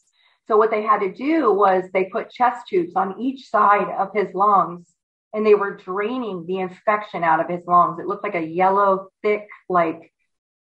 So 0.48 0.58
what 0.58 0.72
they 0.72 0.84
had 0.84 1.00
to 1.00 1.14
do 1.14 1.54
was 1.54 1.86
they 1.94 2.06
put 2.06 2.32
chest 2.32 2.68
tubes 2.68 2.94
on 2.98 3.20
each 3.20 3.50
side 3.50 3.88
of 3.98 4.10
his 4.14 4.34
lungs 4.34 4.94
and 5.34 5.46
they 5.46 5.56
were 5.56 5.78
draining 5.78 6.46
the 6.46 6.60
infection 6.60 7.24
out 7.24 7.40
of 7.40 7.50
his 7.50 7.66
lungs. 7.66 7.98
It 8.00 8.08
looked 8.08 8.26
like 8.26 8.36
a 8.36 8.46
yellow, 8.46 9.08
thick, 9.22 9.48
like 9.70 10.12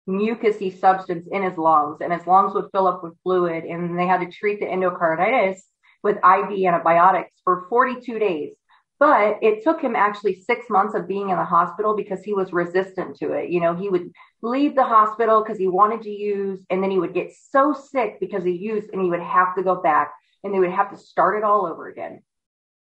mucousy 0.08 0.80
substance 0.80 1.28
in 1.32 1.42
his 1.42 1.58
lungs 1.58 1.98
and 2.02 2.14
his 2.14 2.28
lungs 2.28 2.54
would 2.54 2.70
fill 2.72 2.88
up 2.88 3.04
with 3.04 3.18
fluid 3.24 3.64
and 3.64 3.98
they 3.98 4.06
had 4.06 4.20
to 4.20 4.32
treat 4.32 4.60
the 4.60 4.68
endocarditis 4.68 5.62
with 6.04 6.18
IV 6.18 6.66
antibiotics 6.66 7.34
for 7.44 7.66
42 7.70 8.20
days. 8.20 8.54
But 9.00 9.38
it 9.42 9.64
took 9.64 9.82
him 9.82 9.96
actually 9.96 10.42
six 10.42 10.70
months 10.70 10.94
of 10.94 11.08
being 11.08 11.30
in 11.30 11.38
the 11.38 11.46
hospital 11.46 11.96
because 11.96 12.22
he 12.22 12.34
was 12.34 12.52
resistant 12.52 13.16
to 13.18 13.32
it. 13.32 13.50
You 13.50 13.62
know, 13.62 13.74
he 13.74 13.88
would 13.88 14.12
leave 14.42 14.76
the 14.76 14.84
hospital 14.84 15.42
because 15.42 15.58
he 15.58 15.70
wanted 15.70 16.02
to 16.02 16.10
use, 16.10 16.66
and 16.70 16.84
then 16.84 16.92
he 16.92 17.00
would 17.00 17.14
get 17.14 17.32
so 17.52 17.74
sick 17.74 18.20
because 18.20 18.44
he 18.44 18.52
used, 18.52 18.90
and 18.92 19.02
he 19.02 19.10
would 19.10 19.22
have 19.22 19.56
to 19.56 19.64
go 19.64 19.82
back 19.82 20.12
and 20.44 20.54
they 20.54 20.60
would 20.60 20.72
have 20.72 20.92
to 20.92 20.98
start 20.98 21.38
it 21.38 21.44
all 21.44 21.66
over 21.66 21.88
again. 21.88 22.22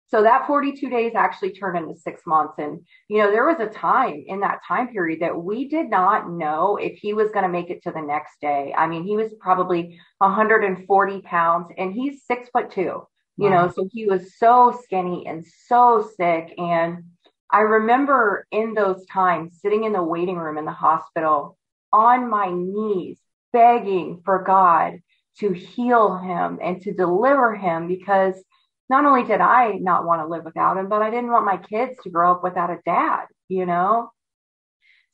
So 0.09 0.23
that 0.23 0.47
42 0.47 0.89
days 0.89 1.13
actually 1.17 1.51
turned 1.51 1.79
into 1.79 1.99
six 1.99 2.23
months. 2.27 2.55
And, 2.59 2.81
you 3.09 3.19
know, 3.19 3.31
there 3.31 3.45
was 3.45 3.59
a 3.59 3.67
time 3.67 4.23
in 4.27 4.41
that 4.41 4.61
time 4.67 4.89
period 4.89 5.21
that 5.21 5.37
we 5.37 5.69
did 5.69 5.91
not 5.91 6.31
know 6.31 6.77
if 6.77 6.97
he 6.99 7.13
was 7.13 7.33
going 7.33 7.43
to 7.43 7.49
make 7.49 7.71
it 7.71 7.83
to 7.83 7.91
the 7.91 8.03
next 8.03 8.41
day. 8.41 8.73
I 8.77 8.87
mean, 8.87 9.03
he 9.03 9.17
was 9.17 9.35
probably 9.41 9.99
140 10.19 11.21
pounds 11.23 11.69
and 11.77 11.93
he's 11.93 12.25
six 12.25 12.49
foot 12.51 12.71
two, 12.71 13.03
you 13.37 13.51
wow. 13.51 13.67
know, 13.67 13.73
so 13.73 13.89
he 13.93 14.07
was 14.07 14.37
so 14.39 14.79
skinny 14.83 15.27
and 15.27 15.47
so 15.67 16.09
sick. 16.17 16.55
And 16.59 17.05
I 17.51 17.61
remember 17.61 18.47
in 18.51 18.75
those 18.75 19.05
times 19.07 19.59
sitting 19.61 19.85
in 19.85 19.93
the 19.93 20.03
waiting 20.03 20.37
room 20.37 20.59
in 20.59 20.65
the 20.65 20.73
hospital 20.73 21.57
on 21.93 22.29
my 22.29 22.51
knees, 22.51 23.19
begging 23.53 24.21
for 24.25 24.43
God 24.43 25.01
to 25.39 25.53
heal 25.53 26.17
him 26.17 26.59
and 26.63 26.81
to 26.83 26.93
deliver 26.93 27.55
him 27.55 27.89
because 27.89 28.43
not 28.89 29.05
only 29.05 29.25
did 29.25 29.41
I 29.41 29.73
not 29.73 30.05
want 30.05 30.23
to 30.23 30.27
live 30.27 30.45
without 30.45 30.77
him, 30.77 30.89
but 30.89 31.03
I 31.03 31.11
didn't 31.11 31.31
want 31.31 31.45
my 31.45 31.57
kids 31.57 31.99
to 32.03 32.11
grow 32.11 32.33
up 32.33 32.43
without 32.43 32.71
a 32.71 32.81
dad, 32.85 33.27
you 33.49 33.67
know? 33.67 34.11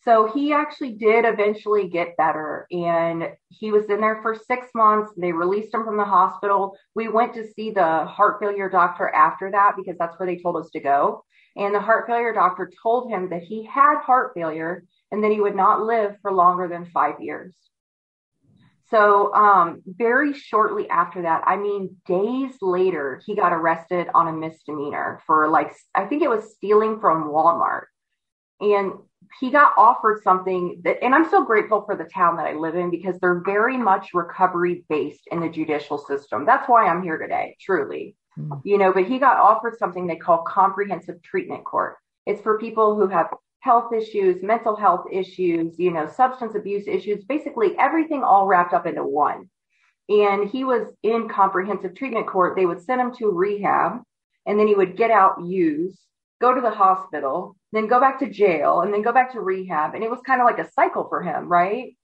So 0.05 0.29
he 0.35 0.53
actually 0.53 0.95
did 0.95 1.25
eventually 1.25 1.89
get 1.89 2.17
better 2.17 2.67
and 2.73 3.29
he 3.51 3.71
was 3.71 3.85
in 3.85 4.01
there 4.01 4.21
for 4.21 4.35
six 4.35 4.67
months. 4.75 5.13
They 5.17 5.33
released 5.33 5.73
him 5.73 5.85
from 5.85 5.97
the 5.97 6.05
hospital. 6.05 6.77
We 6.97 7.07
went 7.07 7.35
to 7.35 7.47
see 7.47 7.71
the 7.71 8.05
heart 8.07 8.39
failure 8.41 8.69
doctor 8.69 9.09
after 9.09 9.51
that 9.53 9.75
because 9.77 9.97
that's 9.99 10.19
where 10.19 10.27
they 10.27 10.43
told 10.43 10.57
us 10.57 10.71
to 10.71 10.81
go. 10.81 11.25
And 11.57 11.73
the 11.73 11.81
heart 11.81 12.07
failure 12.09 12.33
doctor 12.33 12.71
told 12.83 13.11
him 13.11 13.29
that 13.31 13.43
he 13.43 13.65
had 13.65 14.01
heart 14.01 14.33
failure 14.35 14.85
and 15.13 15.23
that 15.23 15.31
he 15.31 15.41
would 15.41 15.55
not 15.55 15.83
live 15.83 16.17
for 16.21 16.33
longer 16.33 16.67
than 16.67 16.87
five 16.87 17.21
years. 17.21 17.55
So, 18.91 19.33
um, 19.35 19.83
very 19.87 20.35
shortly 20.35 20.89
after 20.91 21.23
that, 21.23 21.45
I 21.47 21.57
mean, 21.57 21.97
days 22.07 22.57
later, 22.61 23.23
he 23.25 23.35
got 23.35 23.53
arrested 23.53 24.09
on 24.15 24.29
a 24.29 24.33
misdemeanor 24.33 25.23
for 25.27 25.49
like, 25.49 25.75
I 25.95 26.07
think 26.07 26.23
it 26.23 26.29
was 26.29 26.55
stealing 26.55 27.01
from 27.01 27.31
Walmart. 27.31 27.85
And 28.61 28.93
he 29.41 29.51
got 29.51 29.73
offered 29.77 30.23
something 30.23 30.81
that, 30.85 31.03
and 31.03 31.15
I'm 31.15 31.29
so 31.29 31.45
grateful 31.45 31.83
for 31.83 31.97
the 31.97 32.05
town 32.05 32.37
that 32.37 32.47
I 32.47 32.55
live 32.55 32.75
in 32.75 32.91
because 32.91 33.19
they're 33.19 33.43
very 33.45 33.77
much 33.77 34.15
recovery 34.15 34.85
based 34.89 35.29
in 35.31 35.41
the 35.41 35.49
judicial 35.49 35.99
system. 35.99 36.45
That's 36.45 36.69
why 36.69 36.87
I'm 36.87 37.03
here 37.03 37.19
today, 37.19 37.57
truly. 37.61 38.17
Mm-hmm. 38.39 38.55
You 38.65 38.79
know, 38.79 38.93
but 38.93 39.05
he 39.05 39.19
got 39.19 39.39
offered 39.39 39.77
something 39.79 40.07
they 40.07 40.17
call 40.17 40.43
comprehensive 40.43 41.23
treatment 41.23 41.65
court. 41.65 41.97
It's 42.27 42.41
for 42.41 42.59
people 42.59 42.95
who 42.95 43.09
have 43.09 43.29
health 43.61 43.93
issues, 43.93 44.43
mental 44.43 44.77
health 44.77 45.07
issues, 45.13 45.79
you 45.79 45.93
know, 45.93 46.09
substance 46.09 46.55
abuse 46.55 46.87
issues, 46.87 47.25
basically 47.25 47.79
everything 47.79 48.23
all 48.23 48.47
wrapped 48.47 48.75
up 48.75 48.87
into 48.87 49.05
one. 49.05 49.49
And 50.09 50.49
he 50.49 50.65
was 50.65 50.89
in 51.03 51.29
comprehensive 51.29 51.95
treatment 51.95 52.27
court. 52.27 52.57
They 52.57 52.67
would 52.67 52.83
send 52.83 53.01
him 53.01 53.15
to 53.17 53.31
rehab 53.31 54.03
and 54.47 54.59
then 54.59 54.67
he 54.67 54.75
would 54.75 54.97
get 54.97 55.11
out, 55.11 55.45
use, 55.45 55.99
go 56.43 56.53
to 56.53 56.61
the 56.61 56.71
hospital, 56.71 57.57
then 57.71 57.87
go 57.87 58.01
back 58.01 58.19
to 58.19 58.29
jail 58.29 58.81
and 58.81 58.93
then 58.93 59.01
go 59.01 59.13
back 59.13 59.33
to 59.33 59.41
rehab. 59.41 59.95
And 59.95 60.03
it 60.03 60.11
was 60.11 60.21
kind 60.27 60.41
of 60.41 60.45
like 60.45 60.59
a 60.59 60.71
cycle 60.73 61.07
for 61.09 61.23
him, 61.23 61.49
right? 61.49 61.97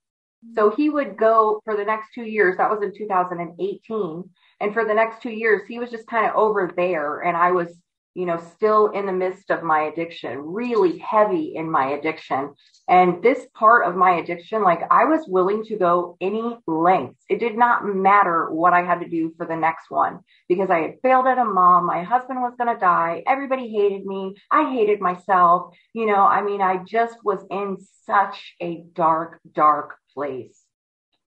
So 0.54 0.70
he 0.70 0.88
would 0.88 1.16
go 1.16 1.60
for 1.64 1.76
the 1.76 1.84
next 1.84 2.14
two 2.14 2.22
years. 2.22 2.56
That 2.56 2.70
was 2.70 2.80
in 2.80 2.94
2018. 2.96 4.30
And 4.60 4.72
for 4.72 4.84
the 4.84 4.94
next 4.94 5.20
two 5.20 5.30
years, 5.30 5.62
he 5.68 5.80
was 5.80 5.90
just 5.90 6.06
kind 6.06 6.26
of 6.26 6.36
over 6.36 6.72
there. 6.76 7.20
And 7.20 7.36
I 7.36 7.50
was 7.50 7.76
you 8.18 8.26
know, 8.26 8.42
still 8.56 8.88
in 8.88 9.06
the 9.06 9.12
midst 9.12 9.48
of 9.48 9.62
my 9.62 9.82
addiction, 9.82 10.40
really 10.40 10.98
heavy 10.98 11.54
in 11.54 11.70
my 11.70 11.90
addiction. 11.90 12.52
And 12.88 13.22
this 13.22 13.46
part 13.54 13.86
of 13.86 13.94
my 13.94 14.16
addiction, 14.16 14.64
like 14.64 14.80
I 14.90 15.04
was 15.04 15.28
willing 15.28 15.62
to 15.66 15.76
go 15.76 16.16
any 16.20 16.58
lengths. 16.66 17.22
It 17.28 17.38
did 17.38 17.56
not 17.56 17.86
matter 17.86 18.50
what 18.50 18.72
I 18.72 18.82
had 18.82 19.02
to 19.02 19.08
do 19.08 19.32
for 19.36 19.46
the 19.46 19.54
next 19.54 19.88
one 19.88 20.18
because 20.48 20.68
I 20.68 20.80
had 20.80 20.94
failed 21.00 21.28
at 21.28 21.38
a 21.38 21.44
mom. 21.44 21.86
My 21.86 22.02
husband 22.02 22.40
was 22.40 22.54
going 22.58 22.74
to 22.74 22.80
die. 22.80 23.22
Everybody 23.24 23.68
hated 23.68 24.04
me. 24.04 24.34
I 24.50 24.72
hated 24.72 25.00
myself. 25.00 25.72
You 25.92 26.06
know, 26.06 26.26
I 26.26 26.42
mean, 26.42 26.60
I 26.60 26.78
just 26.78 27.18
was 27.22 27.46
in 27.52 27.76
such 28.04 28.56
a 28.60 28.82
dark, 28.94 29.38
dark 29.54 29.94
place. 30.12 30.58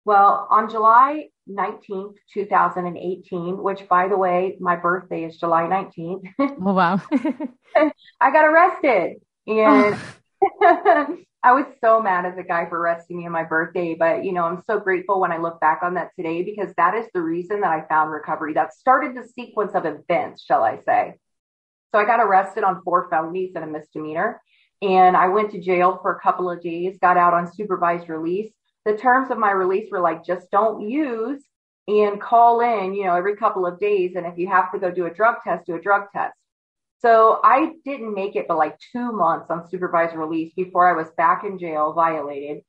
Well, 0.04 0.48
on 0.50 0.68
July 0.68 1.28
19th, 1.48 2.16
2018, 2.34 3.62
which 3.62 3.88
by 3.88 4.08
the 4.08 4.16
way, 4.16 4.56
my 4.60 4.76
birthday 4.76 5.24
is 5.24 5.36
July 5.36 5.62
19th. 5.62 6.24
oh, 6.40 6.72
wow. 6.72 7.00
I 8.20 8.30
got 8.30 8.44
arrested 8.44 9.16
and 9.46 9.96
oh. 10.62 11.18
I 11.44 11.52
was 11.52 11.66
so 11.80 12.00
mad 12.00 12.24
at 12.24 12.36
the 12.36 12.44
guy 12.44 12.68
for 12.68 12.78
arresting 12.78 13.18
me 13.18 13.26
on 13.26 13.32
my 13.32 13.42
birthday, 13.44 13.96
but 13.98 14.24
you 14.24 14.32
know, 14.32 14.44
I'm 14.44 14.62
so 14.66 14.78
grateful 14.78 15.20
when 15.20 15.32
I 15.32 15.38
look 15.38 15.60
back 15.60 15.80
on 15.82 15.94
that 15.94 16.10
today 16.16 16.42
because 16.42 16.72
that 16.76 16.94
is 16.94 17.06
the 17.14 17.20
reason 17.20 17.60
that 17.60 17.70
I 17.70 17.86
found 17.88 18.10
recovery. 18.12 18.54
That 18.54 18.74
started 18.74 19.16
the 19.16 19.26
sequence 19.26 19.72
of 19.74 19.84
events, 19.84 20.44
shall 20.44 20.62
I 20.62 20.78
say. 20.84 21.14
So 21.92 22.00
I 22.00 22.04
got 22.04 22.20
arrested 22.20 22.64
on 22.64 22.82
four 22.82 23.08
felonies 23.10 23.52
and 23.54 23.64
a 23.64 23.66
misdemeanor 23.66 24.40
and 24.80 25.16
I 25.16 25.28
went 25.28 25.52
to 25.52 25.60
jail 25.60 25.98
for 26.02 26.12
a 26.12 26.20
couple 26.20 26.50
of 26.50 26.60
days, 26.60 26.98
got 27.00 27.16
out 27.16 27.34
on 27.34 27.52
supervised 27.52 28.08
release 28.08 28.52
the 28.84 28.96
terms 28.96 29.30
of 29.30 29.38
my 29.38 29.50
release 29.50 29.90
were 29.90 30.00
like, 30.00 30.24
just 30.24 30.50
don't 30.50 30.88
use 30.88 31.42
and 31.88 32.20
call 32.20 32.60
in, 32.60 32.94
you 32.94 33.04
know, 33.04 33.14
every 33.14 33.36
couple 33.36 33.66
of 33.66 33.80
days. 33.80 34.12
And 34.16 34.26
if 34.26 34.38
you 34.38 34.48
have 34.48 34.72
to 34.72 34.78
go 34.78 34.90
do 34.90 35.06
a 35.06 35.14
drug 35.14 35.36
test, 35.44 35.66
do 35.66 35.76
a 35.76 35.80
drug 35.80 36.04
test. 36.14 36.34
So 37.00 37.40
I 37.42 37.72
didn't 37.84 38.14
make 38.14 38.36
it 38.36 38.46
but 38.46 38.58
like 38.58 38.78
two 38.92 39.12
months 39.12 39.50
on 39.50 39.68
supervised 39.68 40.14
release 40.14 40.52
before 40.54 40.86
I 40.86 40.96
was 40.96 41.10
back 41.16 41.44
in 41.44 41.58
jail, 41.58 41.92
violated. 41.92 42.62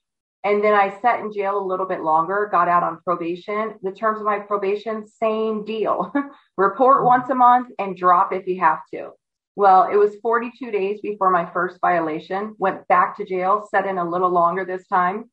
And 0.44 0.64
then 0.64 0.74
I 0.74 1.00
sat 1.02 1.22
in 1.22 1.32
jail 1.32 1.58
a 1.58 1.64
little 1.66 1.86
bit 1.86 2.02
longer, 2.02 2.50
got 2.52 2.68
out 2.68 2.84
on 2.84 3.00
probation. 3.06 3.76
The 3.82 3.92
terms 3.92 4.20
of 4.20 4.26
my 4.26 4.40
probation, 4.40 5.08
same 5.08 5.64
deal. 5.64 6.12
Report 6.58 6.98
mm-hmm. 6.98 7.06
once 7.06 7.30
a 7.30 7.36
month 7.36 7.70
and 7.80 7.96
drop 7.96 8.34
if 8.34 8.46
you 8.48 8.60
have 8.60 8.80
to. 8.94 9.12
Well, 9.56 9.88
it 9.92 9.96
was 9.96 10.16
42 10.22 10.72
days 10.72 11.00
before 11.02 11.30
my 11.30 11.46
first 11.54 11.80
violation, 11.80 12.56
went 12.58 12.88
back 12.88 13.16
to 13.18 13.26
jail, 13.26 13.68
sat 13.70 13.86
in 13.86 14.00
a 14.00 14.10
little 14.10 14.32
longer 14.32 14.66
this 14.66 14.88
time. 14.88 15.30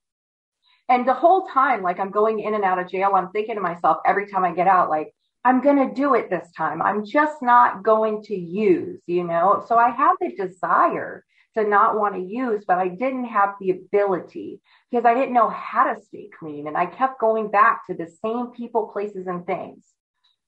And 0.90 1.06
the 1.06 1.14
whole 1.14 1.46
time, 1.46 1.82
like 1.82 2.00
I'm 2.00 2.10
going 2.10 2.40
in 2.40 2.54
and 2.54 2.64
out 2.64 2.80
of 2.80 2.90
jail, 2.90 3.12
I'm 3.14 3.30
thinking 3.30 3.54
to 3.54 3.60
myself 3.60 3.98
every 4.04 4.26
time 4.26 4.44
I 4.44 4.52
get 4.52 4.66
out, 4.66 4.90
like, 4.90 5.14
I'm 5.44 5.62
going 5.62 5.88
to 5.88 5.94
do 5.94 6.14
it 6.14 6.28
this 6.28 6.50
time. 6.54 6.82
I'm 6.82 7.06
just 7.06 7.40
not 7.40 7.84
going 7.84 8.22
to 8.24 8.36
use, 8.36 9.00
you 9.06 9.24
know? 9.24 9.64
So 9.68 9.76
I 9.76 9.90
had 9.90 10.14
the 10.20 10.36
desire 10.36 11.24
to 11.56 11.64
not 11.64 11.98
want 11.98 12.16
to 12.16 12.20
use, 12.20 12.64
but 12.66 12.78
I 12.78 12.88
didn't 12.88 13.26
have 13.26 13.54
the 13.60 13.70
ability 13.70 14.60
because 14.90 15.06
I 15.06 15.14
didn't 15.14 15.32
know 15.32 15.48
how 15.48 15.84
to 15.84 16.02
stay 16.02 16.28
clean. 16.38 16.66
And 16.66 16.76
I 16.76 16.86
kept 16.86 17.20
going 17.20 17.50
back 17.50 17.86
to 17.86 17.94
the 17.94 18.08
same 18.22 18.48
people, 18.48 18.88
places, 18.92 19.28
and 19.28 19.46
things. 19.46 19.84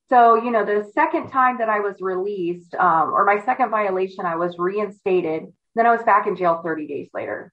So, 0.09 0.35
you 0.35 0.51
know, 0.51 0.65
the 0.65 0.91
second 0.93 1.31
time 1.31 1.59
that 1.59 1.69
I 1.69 1.81
was 1.81 2.01
released, 2.01 2.75
um, 2.75 3.15
or 3.15 3.25
my 3.25 3.43
second 3.45 3.71
violation, 3.71 4.27
I 4.27 4.35
was 4.35 4.59
reinstated. 4.59 5.45
Then 5.77 5.87
I 5.87 5.93
was 5.93 6.03
back 6.03 6.27
in 6.27 6.37
jail 6.37 6.61
30 6.63 6.87
days 6.89 7.09
later. 7.15 7.53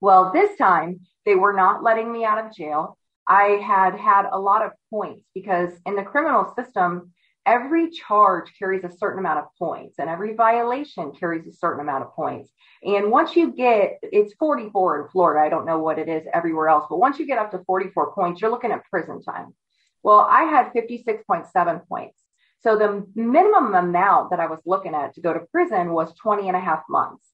Well, 0.00 0.32
this 0.32 0.56
time 0.56 1.00
they 1.24 1.34
were 1.34 1.52
not 1.52 1.82
letting 1.82 2.10
me 2.12 2.24
out 2.24 2.44
of 2.44 2.54
jail. 2.54 2.96
I 3.26 3.60
had 3.64 3.94
had 3.98 4.26
a 4.30 4.38
lot 4.38 4.64
of 4.64 4.72
points 4.90 5.28
because 5.34 5.70
in 5.84 5.96
the 5.96 6.02
criminal 6.02 6.52
system, 6.56 7.12
every 7.44 7.90
charge 7.90 8.52
carries 8.58 8.84
a 8.84 8.96
certain 8.96 9.18
amount 9.18 9.40
of 9.40 9.46
points 9.58 9.98
and 9.98 10.08
every 10.08 10.34
violation 10.34 11.12
carries 11.12 11.46
a 11.46 11.52
certain 11.52 11.80
amount 11.80 12.04
of 12.04 12.12
points. 12.14 12.50
And 12.82 13.10
once 13.10 13.34
you 13.34 13.52
get, 13.52 13.98
it's 14.02 14.34
44 14.34 15.02
in 15.02 15.08
Florida. 15.08 15.44
I 15.44 15.48
don't 15.48 15.66
know 15.66 15.78
what 15.78 15.98
it 15.98 16.08
is 16.08 16.26
everywhere 16.32 16.68
else, 16.68 16.86
but 16.88 16.98
once 16.98 17.18
you 17.18 17.26
get 17.26 17.38
up 17.38 17.50
to 17.50 17.64
44 17.66 18.12
points, 18.14 18.40
you're 18.40 18.50
looking 18.50 18.70
at 18.70 18.84
prison 18.90 19.22
time. 19.22 19.54
Well, 20.02 20.20
I 20.20 20.44
had 20.44 20.72
56.7 20.72 21.88
points. 21.88 22.18
So 22.60 22.76
the 22.76 23.06
minimum 23.14 23.74
amount 23.74 24.30
that 24.30 24.40
I 24.40 24.46
was 24.46 24.60
looking 24.64 24.94
at 24.94 25.14
to 25.14 25.20
go 25.20 25.32
to 25.32 25.46
prison 25.52 25.92
was 25.92 26.14
20 26.14 26.48
and 26.48 26.56
a 26.56 26.60
half 26.60 26.82
months. 26.88 27.24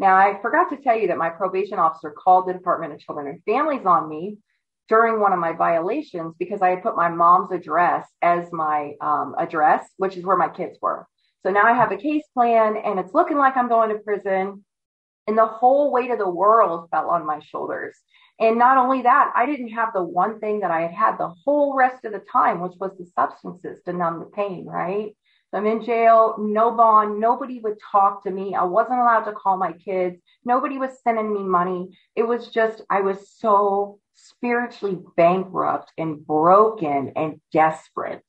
Now, 0.00 0.16
I 0.16 0.40
forgot 0.40 0.70
to 0.70 0.78
tell 0.78 0.98
you 0.98 1.08
that 1.08 1.18
my 1.18 1.28
probation 1.28 1.78
officer 1.78 2.10
called 2.10 2.48
the 2.48 2.54
Department 2.54 2.94
of 2.94 3.00
Children 3.00 3.26
and 3.26 3.44
Families 3.44 3.84
on 3.84 4.08
me 4.08 4.38
during 4.88 5.20
one 5.20 5.34
of 5.34 5.38
my 5.38 5.52
violations 5.52 6.34
because 6.38 6.62
I 6.62 6.70
had 6.70 6.82
put 6.82 6.96
my 6.96 7.10
mom's 7.10 7.52
address 7.52 8.08
as 8.22 8.50
my 8.50 8.94
um, 9.02 9.34
address, 9.38 9.86
which 9.98 10.16
is 10.16 10.24
where 10.24 10.38
my 10.38 10.48
kids 10.48 10.78
were. 10.80 11.06
So 11.42 11.50
now 11.50 11.64
I 11.64 11.74
have 11.74 11.92
a 11.92 11.98
case 11.98 12.24
plan 12.32 12.78
and 12.78 12.98
it's 12.98 13.12
looking 13.12 13.36
like 13.36 13.58
I'm 13.58 13.68
going 13.68 13.90
to 13.90 13.98
prison. 13.98 14.64
And 15.26 15.36
the 15.36 15.44
whole 15.44 15.92
weight 15.92 16.10
of 16.10 16.18
the 16.18 16.30
world 16.30 16.88
fell 16.90 17.10
on 17.10 17.26
my 17.26 17.40
shoulders. 17.40 17.94
And 18.40 18.58
not 18.58 18.78
only 18.78 19.02
that, 19.02 19.32
I 19.36 19.44
didn't 19.44 19.68
have 19.68 19.92
the 19.92 20.02
one 20.02 20.40
thing 20.40 20.60
that 20.60 20.70
I 20.70 20.80
had 20.80 20.92
had 20.92 21.18
the 21.18 21.34
whole 21.44 21.76
rest 21.76 22.06
of 22.06 22.12
the 22.12 22.24
time, 22.32 22.62
which 22.62 22.72
was 22.80 22.92
the 22.98 23.04
substances 23.04 23.82
to 23.84 23.92
numb 23.92 24.18
the 24.18 24.24
pain, 24.24 24.64
right? 24.64 25.14
I'm 25.52 25.66
in 25.66 25.84
jail, 25.84 26.36
no 26.38 26.70
bond. 26.70 27.18
Nobody 27.18 27.58
would 27.58 27.78
talk 27.90 28.22
to 28.22 28.30
me. 28.30 28.54
I 28.54 28.64
wasn't 28.64 29.00
allowed 29.00 29.24
to 29.24 29.32
call 29.32 29.56
my 29.56 29.72
kids. 29.72 30.16
Nobody 30.44 30.78
was 30.78 31.02
sending 31.02 31.32
me 31.32 31.42
money. 31.42 31.98
It 32.14 32.22
was 32.22 32.48
just, 32.48 32.82
I 32.88 33.00
was 33.00 33.30
so 33.36 33.98
spiritually 34.14 34.98
bankrupt 35.16 35.92
and 35.98 36.24
broken 36.24 37.12
and 37.16 37.40
desperate. 37.52 38.24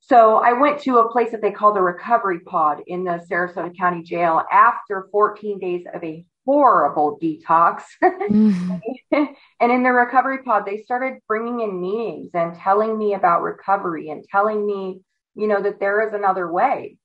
So 0.00 0.36
I 0.36 0.52
went 0.52 0.80
to 0.80 0.98
a 0.98 1.10
place 1.10 1.30
that 1.30 1.40
they 1.40 1.52
call 1.52 1.72
the 1.72 1.80
recovery 1.80 2.40
pod 2.40 2.82
in 2.86 3.04
the 3.04 3.24
Sarasota 3.30 3.74
County 3.76 4.02
Jail 4.02 4.42
after 4.52 5.08
14 5.10 5.58
days 5.58 5.86
of 5.94 6.04
a 6.04 6.26
horrible 6.44 7.18
detox. 7.22 7.82
mm-hmm. 8.02 9.24
and 9.60 9.72
in 9.72 9.82
the 9.82 9.92
recovery 9.92 10.42
pod, 10.42 10.64
they 10.66 10.82
started 10.82 11.20
bringing 11.26 11.60
in 11.60 11.80
meetings 11.80 12.30
and 12.34 12.54
telling 12.54 12.98
me 12.98 13.14
about 13.14 13.42
recovery 13.42 14.10
and 14.10 14.24
telling 14.30 14.66
me 14.66 15.00
you 15.34 15.46
know, 15.46 15.62
that 15.62 15.80
there 15.80 16.06
is 16.06 16.14
another 16.14 16.50
way. 16.50 16.98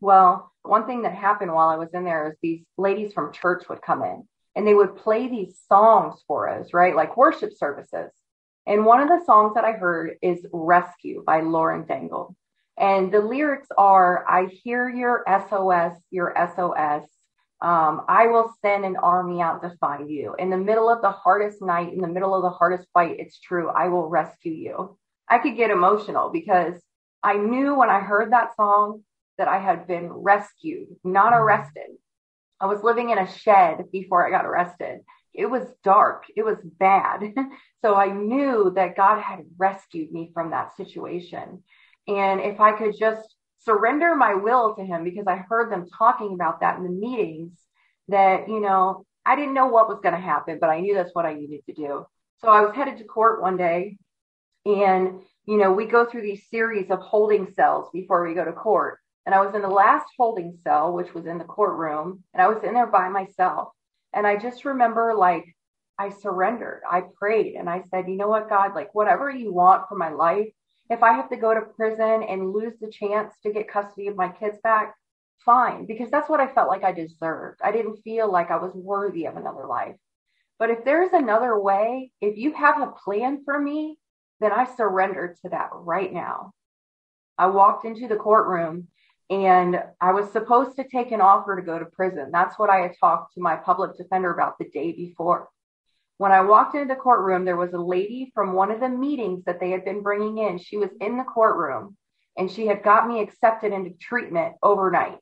Well, 0.00 0.52
one 0.62 0.86
thing 0.86 1.02
that 1.02 1.14
happened 1.14 1.52
while 1.52 1.68
I 1.68 1.76
was 1.76 1.92
in 1.94 2.04
there 2.04 2.28
is 2.30 2.36
these 2.42 2.64
ladies 2.76 3.12
from 3.12 3.32
church 3.32 3.68
would 3.68 3.82
come 3.82 4.02
in 4.02 4.26
and 4.54 4.66
they 4.66 4.74
would 4.74 4.96
play 4.96 5.28
these 5.28 5.58
songs 5.68 6.22
for 6.26 6.48
us, 6.48 6.72
right? 6.72 6.94
Like 6.94 7.16
worship 7.16 7.52
services. 7.56 8.10
And 8.66 8.84
one 8.84 9.00
of 9.00 9.08
the 9.08 9.24
songs 9.24 9.54
that 9.54 9.64
I 9.64 9.72
heard 9.72 10.16
is 10.22 10.46
Rescue 10.52 11.24
by 11.26 11.40
Lauren 11.40 11.84
Daigle. 11.84 12.34
And 12.78 13.12
the 13.12 13.20
lyrics 13.20 13.68
are, 13.76 14.24
I 14.28 14.46
hear 14.46 14.88
your 14.88 15.24
SOS, 15.26 15.94
your 16.10 16.34
SOS. 16.36 17.04
Um, 17.60 18.02
I 18.08 18.26
will 18.26 18.52
send 18.60 18.84
an 18.84 18.96
army 18.96 19.40
out 19.40 19.62
to 19.62 19.76
find 19.80 20.10
you. 20.10 20.34
In 20.38 20.50
the 20.50 20.56
middle 20.56 20.88
of 20.88 21.02
the 21.02 21.10
hardest 21.10 21.62
night, 21.62 21.92
in 21.92 22.00
the 22.00 22.08
middle 22.08 22.34
of 22.34 22.42
the 22.42 22.50
hardest 22.50 22.88
fight, 22.92 23.16
it's 23.18 23.38
true. 23.38 23.68
I 23.68 23.88
will 23.88 24.08
rescue 24.08 24.52
you. 24.52 24.98
I 25.28 25.38
could 25.38 25.56
get 25.56 25.70
emotional 25.70 26.30
because 26.30 26.74
I 27.22 27.34
knew 27.36 27.74
when 27.74 27.90
I 27.90 28.00
heard 28.00 28.32
that 28.32 28.56
song 28.56 29.02
that 29.38 29.48
I 29.48 29.58
had 29.58 29.86
been 29.86 30.10
rescued, 30.12 30.88
not 31.04 31.32
arrested. 31.32 31.88
I 32.60 32.66
was 32.66 32.82
living 32.82 33.10
in 33.10 33.18
a 33.18 33.30
shed 33.30 33.84
before 33.90 34.26
I 34.26 34.30
got 34.30 34.46
arrested. 34.46 35.00
It 35.34 35.46
was 35.46 35.66
dark. 35.82 36.24
It 36.36 36.44
was 36.44 36.58
bad. 36.62 37.34
so 37.84 37.94
I 37.94 38.12
knew 38.12 38.72
that 38.76 38.96
God 38.96 39.20
had 39.20 39.40
rescued 39.56 40.12
me 40.12 40.30
from 40.34 40.50
that 40.50 40.76
situation. 40.76 41.62
And 42.06 42.40
if 42.40 42.60
I 42.60 42.72
could 42.72 42.94
just 42.98 43.34
surrender 43.64 44.14
my 44.14 44.34
will 44.34 44.74
to 44.74 44.84
him 44.84 45.04
because 45.04 45.26
I 45.26 45.36
heard 45.36 45.70
them 45.70 45.86
talking 45.96 46.34
about 46.34 46.60
that 46.60 46.76
in 46.76 46.84
the 46.84 46.90
meetings 46.90 47.52
that, 48.08 48.48
you 48.48 48.60
know, 48.60 49.06
I 49.24 49.36
didn't 49.36 49.54
know 49.54 49.68
what 49.68 49.88
was 49.88 50.00
going 50.02 50.14
to 50.14 50.20
happen, 50.20 50.58
but 50.60 50.70
I 50.70 50.80
knew 50.80 50.94
that's 50.94 51.14
what 51.14 51.26
I 51.26 51.34
needed 51.34 51.60
to 51.66 51.72
do. 51.72 52.06
So 52.38 52.48
I 52.48 52.60
was 52.60 52.74
headed 52.74 52.98
to 52.98 53.04
court 53.04 53.40
one 53.40 53.56
day 53.56 53.98
and, 54.66 55.20
you 55.46 55.56
know, 55.56 55.72
we 55.72 55.86
go 55.86 56.06
through 56.06 56.22
these 56.22 56.48
series 56.50 56.90
of 56.90 57.00
holding 57.00 57.52
cells 57.54 57.88
before 57.92 58.26
we 58.26 58.34
go 58.34 58.44
to 58.44 58.52
court. 58.52 58.98
And 59.26 59.34
I 59.34 59.40
was 59.40 59.54
in 59.54 59.62
the 59.62 59.68
last 59.68 60.06
holding 60.16 60.58
cell, 60.62 60.92
which 60.92 61.14
was 61.14 61.26
in 61.26 61.38
the 61.38 61.44
courtroom, 61.44 62.24
and 62.32 62.42
I 62.42 62.48
was 62.48 62.62
in 62.64 62.74
there 62.74 62.86
by 62.86 63.08
myself. 63.08 63.68
And 64.12 64.26
I 64.26 64.36
just 64.36 64.64
remember 64.64 65.14
like 65.14 65.44
I 65.98 66.10
surrendered. 66.10 66.82
I 66.90 67.04
prayed 67.16 67.54
and 67.54 67.68
I 67.68 67.82
said, 67.90 68.08
you 68.08 68.16
know 68.16 68.28
what, 68.28 68.48
God, 68.48 68.74
like 68.74 68.94
whatever 68.94 69.30
you 69.30 69.52
want 69.52 69.88
for 69.88 69.96
my 69.96 70.10
life, 70.10 70.48
if 70.90 71.02
I 71.02 71.12
have 71.12 71.30
to 71.30 71.36
go 71.36 71.54
to 71.54 71.60
prison 71.60 72.22
and 72.28 72.52
lose 72.52 72.74
the 72.80 72.90
chance 72.90 73.34
to 73.42 73.52
get 73.52 73.70
custody 73.70 74.08
of 74.08 74.16
my 74.16 74.28
kids 74.28 74.58
back, 74.62 74.94
fine, 75.44 75.86
because 75.86 76.10
that's 76.10 76.28
what 76.28 76.40
I 76.40 76.52
felt 76.52 76.68
like 76.68 76.84
I 76.84 76.92
deserved. 76.92 77.60
I 77.62 77.72
didn't 77.72 78.02
feel 78.02 78.30
like 78.30 78.50
I 78.50 78.56
was 78.56 78.74
worthy 78.74 79.26
of 79.26 79.36
another 79.36 79.66
life. 79.66 79.96
But 80.58 80.70
if 80.70 80.84
there's 80.84 81.12
another 81.12 81.58
way, 81.58 82.10
if 82.20 82.36
you 82.36 82.52
have 82.54 82.80
a 82.80 82.92
plan 83.04 83.42
for 83.44 83.58
me, 83.58 83.98
then 84.42 84.52
I 84.52 84.64
surrender 84.76 85.36
to 85.42 85.48
that 85.50 85.70
right 85.72 86.12
now. 86.12 86.52
I 87.38 87.46
walked 87.46 87.84
into 87.84 88.08
the 88.08 88.16
courtroom 88.16 88.88
and 89.30 89.82
I 90.00 90.12
was 90.12 90.30
supposed 90.30 90.76
to 90.76 90.88
take 90.88 91.12
an 91.12 91.20
offer 91.20 91.56
to 91.56 91.62
go 91.62 91.78
to 91.78 91.86
prison. 91.86 92.30
That's 92.32 92.58
what 92.58 92.70
I 92.70 92.80
had 92.80 92.92
talked 93.00 93.34
to 93.34 93.40
my 93.40 93.56
public 93.56 93.96
defender 93.96 94.32
about 94.32 94.58
the 94.58 94.68
day 94.68 94.92
before. 94.92 95.48
When 96.18 96.32
I 96.32 96.42
walked 96.42 96.74
into 96.74 96.92
the 96.92 97.00
courtroom, 97.00 97.44
there 97.44 97.56
was 97.56 97.72
a 97.72 97.78
lady 97.78 98.30
from 98.34 98.52
one 98.52 98.70
of 98.70 98.80
the 98.80 98.88
meetings 98.88 99.44
that 99.44 99.58
they 99.58 99.70
had 99.70 99.84
been 99.84 100.02
bringing 100.02 100.38
in. 100.38 100.58
She 100.58 100.76
was 100.76 100.90
in 101.00 101.16
the 101.16 101.24
courtroom 101.24 101.96
and 102.36 102.50
she 102.50 102.66
had 102.66 102.82
got 102.82 103.08
me 103.08 103.20
accepted 103.20 103.72
into 103.72 103.90
treatment 104.00 104.54
overnight. 104.62 105.18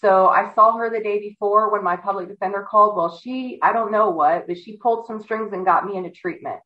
So 0.00 0.28
I 0.28 0.54
saw 0.54 0.76
her 0.78 0.88
the 0.88 1.02
day 1.02 1.20
before 1.20 1.70
when 1.70 1.84
my 1.84 1.96
public 1.96 2.28
defender 2.28 2.66
called. 2.68 2.96
Well, 2.96 3.18
she, 3.18 3.58
I 3.62 3.72
don't 3.72 3.92
know 3.92 4.10
what, 4.10 4.46
but 4.46 4.56
she 4.56 4.78
pulled 4.78 5.06
some 5.06 5.20
strings 5.20 5.52
and 5.52 5.66
got 5.66 5.84
me 5.84 5.96
into 5.96 6.10
treatment. 6.10 6.60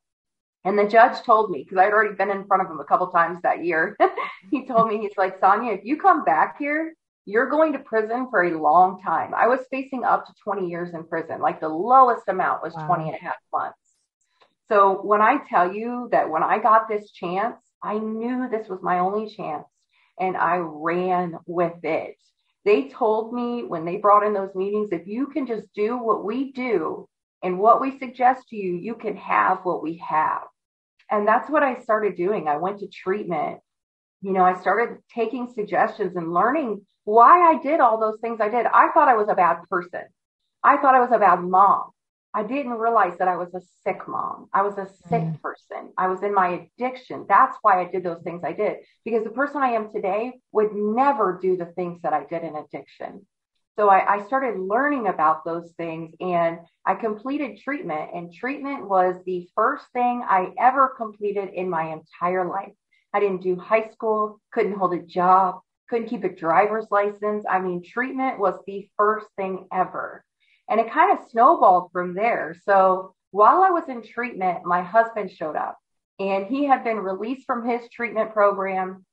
And 0.65 0.77
the 0.77 0.87
judge 0.87 1.21
told 1.23 1.51
me, 1.51 1.63
because 1.63 1.77
I'd 1.77 1.93
already 1.93 2.15
been 2.15 2.31
in 2.31 2.47
front 2.47 2.63
of 2.63 2.71
him 2.71 2.79
a 2.79 2.85
couple 2.85 3.07
times 3.07 3.39
that 3.43 3.63
year, 3.63 3.95
he 4.51 4.65
told 4.65 4.87
me, 4.87 4.97
he's 4.97 5.15
like, 5.15 5.39
Sonia, 5.39 5.73
if 5.73 5.85
you 5.85 5.97
come 5.97 6.25
back 6.25 6.57
here, 6.57 6.95
you're 7.25 7.49
going 7.49 7.73
to 7.73 7.79
prison 7.79 8.27
for 8.31 8.43
a 8.43 8.59
long 8.59 8.99
time. 9.01 9.33
I 9.35 9.47
was 9.47 9.59
facing 9.69 10.03
up 10.03 10.25
to 10.25 10.33
20 10.43 10.67
years 10.67 10.93
in 10.93 11.03
prison. 11.05 11.39
Like 11.39 11.59
the 11.59 11.69
lowest 11.69 12.27
amount 12.27 12.63
was 12.63 12.73
wow. 12.73 12.87
20 12.87 13.09
and 13.09 13.15
a 13.15 13.23
half 13.23 13.35
months. 13.53 13.77
So 14.67 15.01
when 15.03 15.21
I 15.21 15.37
tell 15.47 15.71
you 15.71 16.09
that 16.11 16.29
when 16.29 16.41
I 16.41 16.57
got 16.57 16.89
this 16.89 17.11
chance, 17.11 17.57
I 17.83 17.99
knew 17.99 18.49
this 18.49 18.67
was 18.67 18.81
my 18.81 18.99
only 18.99 19.29
chance 19.29 19.67
and 20.19 20.35
I 20.35 20.57
ran 20.57 21.37
with 21.45 21.83
it. 21.83 22.15
They 22.63 22.89
told 22.89 23.33
me 23.33 23.63
when 23.63 23.85
they 23.85 23.97
brought 23.97 24.25
in 24.25 24.33
those 24.33 24.55
meetings, 24.55 24.89
if 24.91 25.05
you 25.05 25.27
can 25.27 25.45
just 25.45 25.67
do 25.75 25.97
what 25.97 26.25
we 26.25 26.51
do 26.51 27.07
and 27.43 27.59
what 27.59 27.79
we 27.79 27.99
suggest 27.99 28.49
to 28.49 28.55
you, 28.55 28.73
you 28.73 28.95
can 28.95 29.15
have 29.17 29.59
what 29.63 29.83
we 29.83 29.97
have. 29.97 30.41
And 31.09 31.27
that's 31.27 31.49
what 31.49 31.63
I 31.63 31.81
started 31.81 32.15
doing. 32.15 32.47
I 32.47 32.57
went 32.57 32.79
to 32.79 32.87
treatment. 32.87 33.59
You 34.21 34.33
know, 34.33 34.43
I 34.43 34.59
started 34.59 34.97
taking 35.13 35.51
suggestions 35.53 36.15
and 36.15 36.33
learning 36.33 36.85
why 37.03 37.51
I 37.51 37.61
did 37.61 37.79
all 37.79 37.99
those 37.99 38.19
things 38.19 38.39
I 38.41 38.49
did. 38.49 38.65
I 38.65 38.89
thought 38.93 39.07
I 39.07 39.15
was 39.15 39.29
a 39.29 39.35
bad 39.35 39.57
person. 39.69 40.01
I 40.63 40.77
thought 40.77 40.95
I 40.95 40.99
was 40.99 41.11
a 41.11 41.19
bad 41.19 41.41
mom. 41.41 41.91
I 42.33 42.43
didn't 42.43 42.73
realize 42.73 43.17
that 43.19 43.29
I 43.29 43.37
was 43.37 43.53
a 43.53 43.61
sick 43.83 44.07
mom. 44.09 44.49
I 44.53 44.63
was 44.63 44.77
a 44.77 44.87
sick 45.07 45.21
mm. 45.21 45.41
person. 45.41 45.93
I 45.97 46.07
was 46.07 46.21
in 46.21 46.33
my 46.33 46.67
addiction. 46.77 47.25
That's 47.29 47.57
why 47.61 47.79
I 47.79 47.89
did 47.89 48.03
those 48.03 48.21
things 48.23 48.41
I 48.43 48.51
did 48.51 48.79
because 49.05 49.23
the 49.23 49.29
person 49.29 49.61
I 49.61 49.69
am 49.69 49.89
today 49.93 50.33
would 50.51 50.73
never 50.73 51.39
do 51.41 51.55
the 51.55 51.67
things 51.67 52.01
that 52.01 52.11
I 52.11 52.25
did 52.25 52.43
in 52.43 52.57
addiction. 52.57 53.25
So 53.77 53.89
I, 53.89 54.15
I, 54.15 54.25
started 54.25 54.57
learning 54.57 55.07
about 55.07 55.43
those 55.43 55.73
things 55.73 56.15
and 56.21 56.59
I 56.85 56.95
completed 56.95 57.59
treatment. 57.59 58.11
And 58.13 58.33
treatment 58.33 58.87
was 58.87 59.15
the 59.25 59.49
first 59.53 59.85
thing 59.91 60.23
I 60.25 60.53
ever 60.57 60.93
completed 60.95 61.49
in 61.53 61.69
my 61.69 61.91
entire 61.91 62.47
life. 62.47 62.71
I 63.13 63.19
didn't 63.19 63.41
do 63.41 63.57
high 63.57 63.89
school, 63.89 64.39
couldn't 64.53 64.77
hold 64.77 64.93
a 64.93 65.01
job, 65.01 65.59
couldn't 65.89 66.07
keep 66.07 66.23
a 66.23 66.29
driver's 66.29 66.87
license. 66.89 67.43
I 67.49 67.59
mean, 67.59 67.83
treatment 67.83 68.39
was 68.39 68.55
the 68.65 68.89
first 68.97 69.27
thing 69.35 69.67
ever. 69.73 70.23
And 70.69 70.79
it 70.79 70.91
kind 70.91 71.17
of 71.17 71.25
snowballed 71.29 71.91
from 71.91 72.13
there. 72.13 72.55
So 72.63 73.13
while 73.31 73.61
I 73.61 73.71
was 73.71 73.89
in 73.89 74.03
treatment, 74.03 74.65
my 74.65 74.81
husband 74.81 75.31
showed 75.31 75.57
up 75.57 75.77
and 76.19 76.45
he 76.45 76.65
had 76.65 76.83
been 76.83 76.97
released 76.97 77.45
from 77.45 77.67
his 77.67 77.89
treatment 77.89 78.33
program 78.33 79.05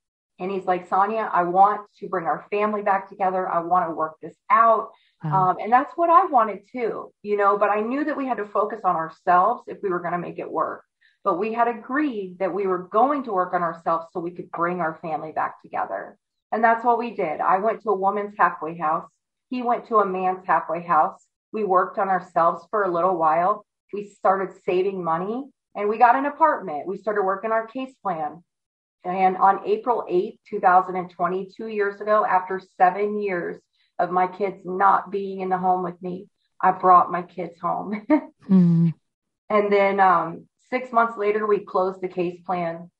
and 0.42 0.50
he's 0.50 0.64
like, 0.64 0.88
Sonia, 0.88 1.30
I 1.32 1.44
want 1.44 1.82
to 2.00 2.08
bring 2.08 2.26
our 2.26 2.44
family 2.50 2.82
back 2.82 3.08
together. 3.08 3.48
I 3.48 3.60
want 3.60 3.88
to 3.88 3.94
work 3.94 4.16
this 4.20 4.34
out. 4.50 4.90
Um, 5.24 5.56
and 5.60 5.72
that's 5.72 5.96
what 5.96 6.10
I 6.10 6.26
wanted 6.26 6.62
too, 6.72 7.12
you 7.22 7.36
know, 7.36 7.56
but 7.56 7.70
I 7.70 7.80
knew 7.80 8.04
that 8.04 8.16
we 8.16 8.26
had 8.26 8.38
to 8.38 8.44
focus 8.46 8.80
on 8.82 8.96
ourselves 8.96 9.62
if 9.68 9.78
we 9.80 9.88
were 9.88 10.00
going 10.00 10.14
to 10.14 10.18
make 10.18 10.40
it 10.40 10.50
work. 10.50 10.82
But 11.22 11.38
we 11.38 11.52
had 11.52 11.68
agreed 11.68 12.40
that 12.40 12.52
we 12.52 12.66
were 12.66 12.88
going 12.88 13.22
to 13.24 13.32
work 13.32 13.54
on 13.54 13.62
ourselves 13.62 14.06
so 14.12 14.18
we 14.18 14.32
could 14.32 14.50
bring 14.50 14.80
our 14.80 14.98
family 15.00 15.30
back 15.30 15.62
together. 15.62 16.18
And 16.50 16.64
that's 16.64 16.84
what 16.84 16.98
we 16.98 17.14
did. 17.14 17.40
I 17.40 17.58
went 17.58 17.82
to 17.82 17.90
a 17.90 17.96
woman's 17.96 18.34
halfway 18.36 18.76
house. 18.76 19.08
He 19.48 19.62
went 19.62 19.86
to 19.88 19.98
a 19.98 20.06
man's 20.06 20.44
halfway 20.44 20.82
house. 20.82 21.24
We 21.52 21.62
worked 21.62 21.98
on 21.98 22.08
ourselves 22.08 22.66
for 22.70 22.82
a 22.82 22.90
little 22.90 23.16
while. 23.16 23.64
We 23.92 24.08
started 24.08 24.60
saving 24.64 25.04
money 25.04 25.44
and 25.76 25.88
we 25.88 25.98
got 25.98 26.16
an 26.16 26.26
apartment. 26.26 26.88
We 26.88 26.96
started 26.96 27.22
working 27.22 27.52
our 27.52 27.68
case 27.68 27.94
plan. 28.02 28.42
And 29.04 29.36
on 29.36 29.66
April 29.66 30.04
8th, 30.08 30.38
2020, 30.48 31.48
two 31.56 31.66
years 31.66 32.00
ago, 32.00 32.24
after 32.24 32.60
seven 32.76 33.20
years 33.20 33.60
of 33.98 34.10
my 34.10 34.26
kids 34.26 34.60
not 34.64 35.10
being 35.10 35.40
in 35.40 35.48
the 35.48 35.58
home 35.58 35.82
with 35.82 36.00
me, 36.00 36.28
I 36.60 36.70
brought 36.70 37.10
my 37.10 37.22
kids 37.22 37.58
home. 37.60 38.06
mm. 38.48 38.94
And 39.50 39.72
then 39.72 39.98
um, 39.98 40.46
six 40.70 40.92
months 40.92 41.18
later, 41.18 41.46
we 41.46 41.58
closed 41.58 42.00
the 42.00 42.08
case 42.08 42.40
plan. 42.46 42.90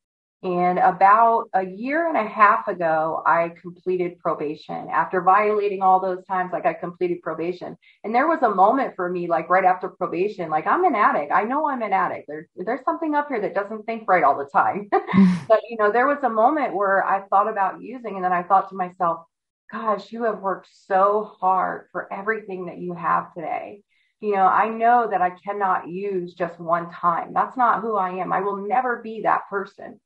And 0.42 0.80
about 0.80 1.44
a 1.54 1.64
year 1.64 2.08
and 2.08 2.16
a 2.16 2.28
half 2.28 2.66
ago, 2.66 3.22
I 3.24 3.52
completed 3.60 4.18
probation. 4.18 4.88
After 4.90 5.20
violating 5.20 5.82
all 5.82 6.00
those 6.00 6.24
times, 6.24 6.50
like 6.52 6.66
I 6.66 6.74
completed 6.74 7.22
probation. 7.22 7.76
And 8.02 8.12
there 8.12 8.26
was 8.26 8.42
a 8.42 8.52
moment 8.52 8.96
for 8.96 9.08
me, 9.08 9.28
like 9.28 9.48
right 9.48 9.64
after 9.64 9.88
probation, 9.88 10.50
like 10.50 10.66
I'm 10.66 10.84
an 10.84 10.96
addict. 10.96 11.30
I 11.32 11.44
know 11.44 11.68
I'm 11.68 11.82
an 11.82 11.92
addict. 11.92 12.26
There, 12.26 12.48
there's 12.56 12.84
something 12.84 13.14
up 13.14 13.28
here 13.28 13.40
that 13.40 13.54
doesn't 13.54 13.84
think 13.86 14.08
right 14.08 14.24
all 14.24 14.36
the 14.36 14.50
time. 14.52 14.88
Mm-hmm. 15.12 15.44
but, 15.46 15.60
you 15.68 15.76
know, 15.76 15.92
there 15.92 16.06
was 16.06 16.22
a 16.22 16.28
moment 16.30 16.74
where 16.74 17.04
I 17.04 17.20
thought 17.28 17.46
about 17.46 17.82
using, 17.82 18.14
and 18.16 18.24
then 18.24 18.32
I 18.32 18.42
thought 18.42 18.70
to 18.70 18.74
myself, 18.74 19.26
gosh, 19.70 20.10
you 20.10 20.22
have 20.24 20.40
worked 20.40 20.68
so 20.72 21.36
hard 21.38 21.88
for 21.92 22.10
everything 22.10 22.64
that 22.66 22.78
you 22.78 22.94
have 22.94 23.34
today 23.34 23.82
you 24.22 24.36
know, 24.36 24.46
I 24.46 24.68
know 24.68 25.08
that 25.10 25.20
I 25.20 25.30
cannot 25.30 25.88
use 25.88 26.34
just 26.34 26.58
one 26.60 26.90
time. 26.92 27.32
That's 27.34 27.56
not 27.56 27.80
who 27.80 27.96
I 27.96 28.10
am. 28.10 28.32
I 28.32 28.40
will 28.40 28.56
never 28.68 29.02
be 29.02 29.22
that 29.22 29.50
person. 29.50 29.98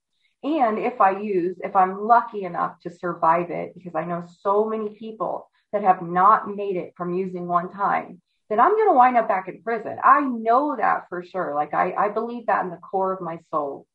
And 0.42 0.78
if 0.78 1.00
I 1.00 1.18
use, 1.18 1.56
if 1.62 1.74
I'm 1.74 2.06
lucky 2.06 2.44
enough 2.44 2.78
to 2.80 2.90
survive 2.90 3.50
it, 3.50 3.74
because 3.74 3.94
I 3.94 4.04
know 4.04 4.24
so 4.40 4.64
many 4.68 4.90
people 4.90 5.50
that 5.72 5.82
have 5.82 6.02
not 6.02 6.54
made 6.54 6.76
it 6.76 6.92
from 6.96 7.14
using 7.14 7.46
one 7.46 7.70
time, 7.72 8.20
then 8.48 8.60
I'm 8.60 8.76
going 8.76 8.88
to 8.88 8.94
wind 8.94 9.16
up 9.16 9.28
back 9.28 9.48
in 9.48 9.62
prison. 9.62 9.98
I 10.04 10.20
know 10.20 10.76
that 10.76 11.08
for 11.08 11.24
sure. 11.24 11.54
Like 11.54 11.74
I, 11.74 11.92
I 11.92 12.08
believe 12.10 12.46
that 12.46 12.64
in 12.64 12.70
the 12.70 12.76
core 12.76 13.12
of 13.12 13.20
my 13.20 13.38
soul. 13.50 13.86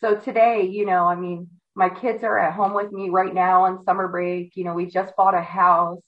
So 0.00 0.14
today, 0.14 0.66
you 0.66 0.86
know, 0.86 1.06
I 1.06 1.16
mean, 1.16 1.48
my 1.74 1.88
kids 1.88 2.22
are 2.22 2.38
at 2.38 2.54
home 2.54 2.74
with 2.74 2.92
me 2.92 3.10
right 3.10 3.34
now 3.34 3.64
on 3.64 3.84
summer 3.84 4.08
break. 4.08 4.52
You 4.56 4.64
know, 4.64 4.74
we 4.74 4.86
just 4.86 5.16
bought 5.16 5.34
a 5.34 5.42
house. 5.42 6.00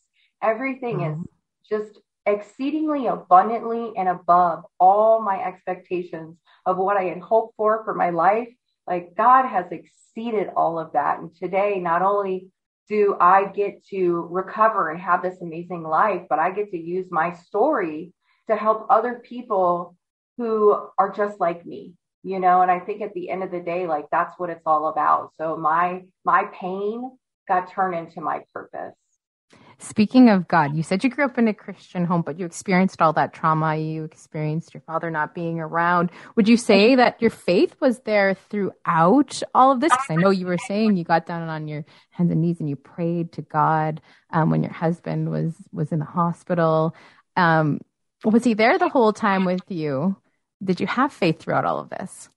Everything 0.43 0.99
mm-hmm. 0.99 1.23
is 1.23 1.29
just 1.69 2.01
exceedingly 2.27 3.07
abundantly 3.07 3.93
and 3.97 4.09
above 4.09 4.65
all 4.79 5.21
my 5.21 5.43
expectations 5.43 6.37
of 6.65 6.77
what 6.77 6.97
I 6.97 7.05
had 7.05 7.21
hoped 7.21 7.57
for 7.57 7.83
for 7.85 7.95
my 7.95 8.11
life 8.11 8.49
like 8.89 9.15
God 9.17 9.47
has 9.47 9.67
exceeded 9.71 10.49
all 10.57 10.79
of 10.79 10.93
that. 10.95 11.19
And 11.19 11.35
today, 11.37 11.79
not 11.79 12.03
only 12.03 12.49
do 12.89 13.17
I 13.21 13.45
get 13.45 13.87
to 13.89 14.27
recover 14.31 14.91
and 14.91 15.01
have 15.01 15.23
this 15.23 15.41
amazing 15.43 15.83
life, 15.83 16.23
but 16.29 16.39
I 16.39 16.51
get 16.51 16.71
to 16.71 16.79
use 16.79 17.07
my 17.11 17.35
story 17.35 18.13
to 18.49 18.57
help 18.57 18.87
other 18.89 19.23
people 19.23 19.95
who 20.39 20.75
are 20.99 21.13
just 21.13 21.39
like 21.39 21.67
me, 21.67 21.95
you 22.23 22.41
know, 22.41 22.63
and 22.63 22.71
I 22.71 22.81
think 22.81 23.03
at 23.03 23.13
the 23.13 23.29
end 23.29 23.43
of 23.43 23.51
the 23.51 23.61
day, 23.61 23.87
like 23.87 24.07
that's 24.11 24.39
what 24.39 24.49
it's 24.49 24.63
all 24.65 24.89
about. 24.89 25.33
So 25.37 25.57
my, 25.57 26.05
my 26.25 26.45
pain 26.59 27.11
got 27.47 27.71
turned 27.71 27.95
into 27.95 28.23
my 28.23 28.41
purpose. 28.55 28.95
Speaking 29.81 30.29
of 30.29 30.49
God, 30.49 30.75
you 30.75 30.83
said 30.83 31.05
you 31.05 31.11
grew 31.11 31.25
up 31.25 31.39
in 31.39 31.47
a 31.47 31.55
Christian 31.55 32.05
home, 32.05 32.23
but 32.23 32.37
you 32.37 32.45
experienced 32.45 33.01
all 33.01 33.13
that 33.13 33.33
trauma. 33.33 33.77
You 33.77 34.03
experienced 34.03 34.75
your 34.75 34.81
father 34.81 35.09
not 35.09 35.37
being 35.37 35.61
around. 35.61 36.11
Would 36.35 36.49
you 36.49 36.57
say 36.57 36.97
that 36.97 37.23
your 37.23 37.31
faith 37.31 37.77
was 37.81 38.01
there 38.01 38.35
throughout 38.35 39.41
all 39.55 39.71
of 39.71 39.81
this? 39.81 39.93
Because 39.93 40.11
I 40.11 40.17
know 40.17 40.31
you 40.31 40.47
were 40.47 40.59
saying 40.59 40.97
you 40.97 41.05
got 41.05 41.27
down 41.27 41.49
on 41.49 41.69
your 41.69 41.85
hands 42.11 42.33
and 42.33 42.41
knees 42.41 42.59
and 42.59 42.69
you 42.69 42.75
prayed 42.75 43.31
to 43.33 43.43
God 43.43 44.01
um, 44.31 44.51
when 44.51 44.65
your 44.65 44.73
husband 44.73 45.31
was 45.31 45.55
was 45.73 45.93
in 45.93 46.01
the 46.01 46.05
hospital. 46.05 46.97
Um, 47.37 47.81
was 48.25 48.43
he 48.43 48.55
there 48.55 48.79
the 48.79 48.89
whole 48.89 49.13
time 49.13 49.45
with 49.45 49.71
you? 49.71 50.17
Did 50.63 50.81
you 50.81 50.89
have 50.89 51.13
faith 51.13 51.39
throughout 51.39 51.65
all 51.65 51.79
of 51.79 51.89
this? 51.89 52.29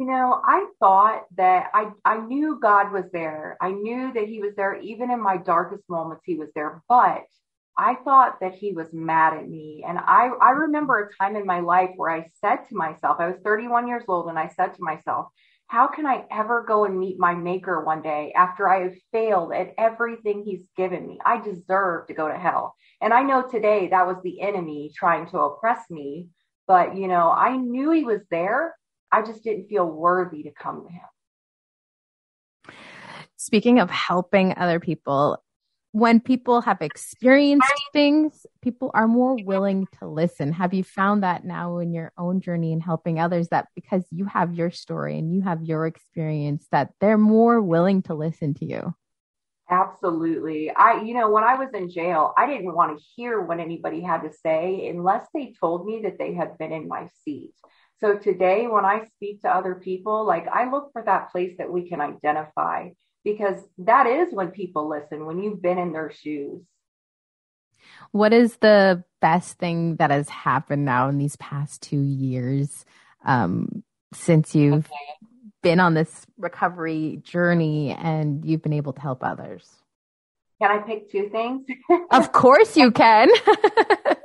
You 0.00 0.06
know, 0.06 0.40
I 0.42 0.66
thought 0.78 1.26
that 1.36 1.70
I, 1.74 1.90
I 2.06 2.16
knew 2.16 2.58
God 2.58 2.90
was 2.90 3.04
there. 3.12 3.58
I 3.60 3.72
knew 3.72 4.10
that 4.14 4.28
he 4.28 4.40
was 4.40 4.54
there. 4.56 4.74
Even 4.80 5.10
in 5.10 5.22
my 5.22 5.36
darkest 5.36 5.84
moments, 5.90 6.22
he 6.24 6.36
was 6.36 6.48
there. 6.54 6.82
But 6.88 7.24
I 7.76 7.96
thought 7.96 8.40
that 8.40 8.54
he 8.54 8.72
was 8.72 8.94
mad 8.94 9.34
at 9.34 9.46
me. 9.46 9.84
And 9.86 9.98
I, 9.98 10.30
I 10.40 10.52
remember 10.52 10.98
a 10.98 11.22
time 11.22 11.36
in 11.36 11.44
my 11.44 11.60
life 11.60 11.90
where 11.96 12.10
I 12.10 12.24
said 12.40 12.66
to 12.70 12.76
myself, 12.76 13.18
I 13.20 13.26
was 13.28 13.36
31 13.44 13.88
years 13.88 14.04
old, 14.08 14.28
and 14.28 14.38
I 14.38 14.48
said 14.48 14.72
to 14.74 14.82
myself, 14.82 15.26
how 15.66 15.86
can 15.86 16.06
I 16.06 16.24
ever 16.30 16.64
go 16.66 16.86
and 16.86 16.98
meet 16.98 17.18
my 17.18 17.34
maker 17.34 17.84
one 17.84 18.00
day 18.00 18.32
after 18.34 18.70
I 18.70 18.84
have 18.84 18.94
failed 19.12 19.52
at 19.52 19.74
everything 19.76 20.42
he's 20.42 20.64
given 20.78 21.06
me? 21.06 21.20
I 21.26 21.42
deserve 21.42 22.06
to 22.06 22.14
go 22.14 22.26
to 22.26 22.38
hell. 22.38 22.74
And 23.02 23.12
I 23.12 23.22
know 23.22 23.42
today 23.46 23.88
that 23.88 24.06
was 24.06 24.16
the 24.22 24.40
enemy 24.40 24.92
trying 24.96 25.26
to 25.26 25.40
oppress 25.40 25.90
me. 25.90 26.28
But, 26.66 26.96
you 26.96 27.06
know, 27.06 27.30
I 27.30 27.56
knew 27.58 27.90
he 27.90 28.04
was 28.04 28.22
there. 28.30 28.74
I 29.12 29.22
just 29.22 29.42
didn't 29.42 29.68
feel 29.68 29.86
worthy 29.86 30.44
to 30.44 30.50
come 30.50 30.86
to 30.86 30.92
him. 30.92 32.74
Speaking 33.36 33.80
of 33.80 33.90
helping 33.90 34.56
other 34.56 34.80
people, 34.80 35.42
when 35.92 36.20
people 36.20 36.60
have 36.60 36.82
experienced 36.82 37.72
things, 37.92 38.46
people 38.62 38.90
are 38.94 39.08
more 39.08 39.34
willing 39.34 39.88
to 39.98 40.06
listen. 40.06 40.52
Have 40.52 40.72
you 40.72 40.84
found 40.84 41.24
that 41.24 41.44
now 41.44 41.78
in 41.78 41.92
your 41.92 42.12
own 42.16 42.40
journey 42.40 42.72
in 42.72 42.80
helping 42.80 43.18
others 43.18 43.48
that 43.48 43.66
because 43.74 44.04
you 44.10 44.26
have 44.26 44.54
your 44.54 44.70
story 44.70 45.18
and 45.18 45.34
you 45.34 45.42
have 45.42 45.64
your 45.64 45.86
experience 45.86 46.66
that 46.70 46.92
they're 47.00 47.18
more 47.18 47.60
willing 47.60 48.02
to 48.02 48.14
listen 48.14 48.54
to 48.54 48.64
you? 48.64 48.94
Absolutely. 49.68 50.70
I, 50.70 51.02
you 51.02 51.14
know, 51.14 51.30
when 51.30 51.44
I 51.44 51.54
was 51.54 51.70
in 51.74 51.90
jail, 51.90 52.34
I 52.36 52.46
didn't 52.46 52.74
want 52.74 52.98
to 52.98 53.04
hear 53.16 53.40
what 53.40 53.60
anybody 53.60 54.00
had 54.00 54.22
to 54.22 54.32
say 54.32 54.88
unless 54.88 55.26
they 55.32 55.54
told 55.58 55.86
me 55.86 56.02
that 56.04 56.18
they 56.18 56.34
had 56.34 56.58
been 56.58 56.72
in 56.72 56.88
my 56.88 57.08
seat. 57.24 57.54
So 58.00 58.16
today, 58.16 58.66
when 58.66 58.84
I 58.86 59.04
speak 59.16 59.42
to 59.42 59.48
other 59.48 59.74
people, 59.74 60.24
like 60.26 60.48
I 60.48 60.70
look 60.70 60.90
for 60.92 61.02
that 61.04 61.30
place 61.32 61.56
that 61.58 61.70
we 61.70 61.88
can 61.88 62.00
identify 62.00 62.88
because 63.24 63.60
that 63.78 64.06
is 64.06 64.32
when 64.32 64.50
people 64.50 64.88
listen, 64.88 65.26
when 65.26 65.42
you've 65.42 65.60
been 65.60 65.78
in 65.78 65.92
their 65.92 66.10
shoes. 66.10 66.62
What 68.12 68.32
is 68.32 68.56
the 68.56 69.04
best 69.20 69.58
thing 69.58 69.96
that 69.96 70.10
has 70.10 70.28
happened 70.28 70.84
now 70.84 71.08
in 71.08 71.18
these 71.18 71.36
past 71.36 71.82
two 71.82 72.00
years 72.00 72.84
um, 73.24 73.84
since 74.14 74.54
you've 74.54 74.86
okay. 74.86 75.28
been 75.62 75.80
on 75.80 75.92
this 75.92 76.26
recovery 76.38 77.20
journey 77.22 77.90
and 77.92 78.44
you've 78.44 78.62
been 78.62 78.72
able 78.72 78.94
to 78.94 79.00
help 79.00 79.22
others? 79.22 79.68
Can 80.60 80.70
I 80.70 80.78
pick 80.78 81.10
two 81.10 81.28
things? 81.30 81.66
of 82.10 82.32
course 82.32 82.76
you 82.76 82.90
can. 82.90 83.28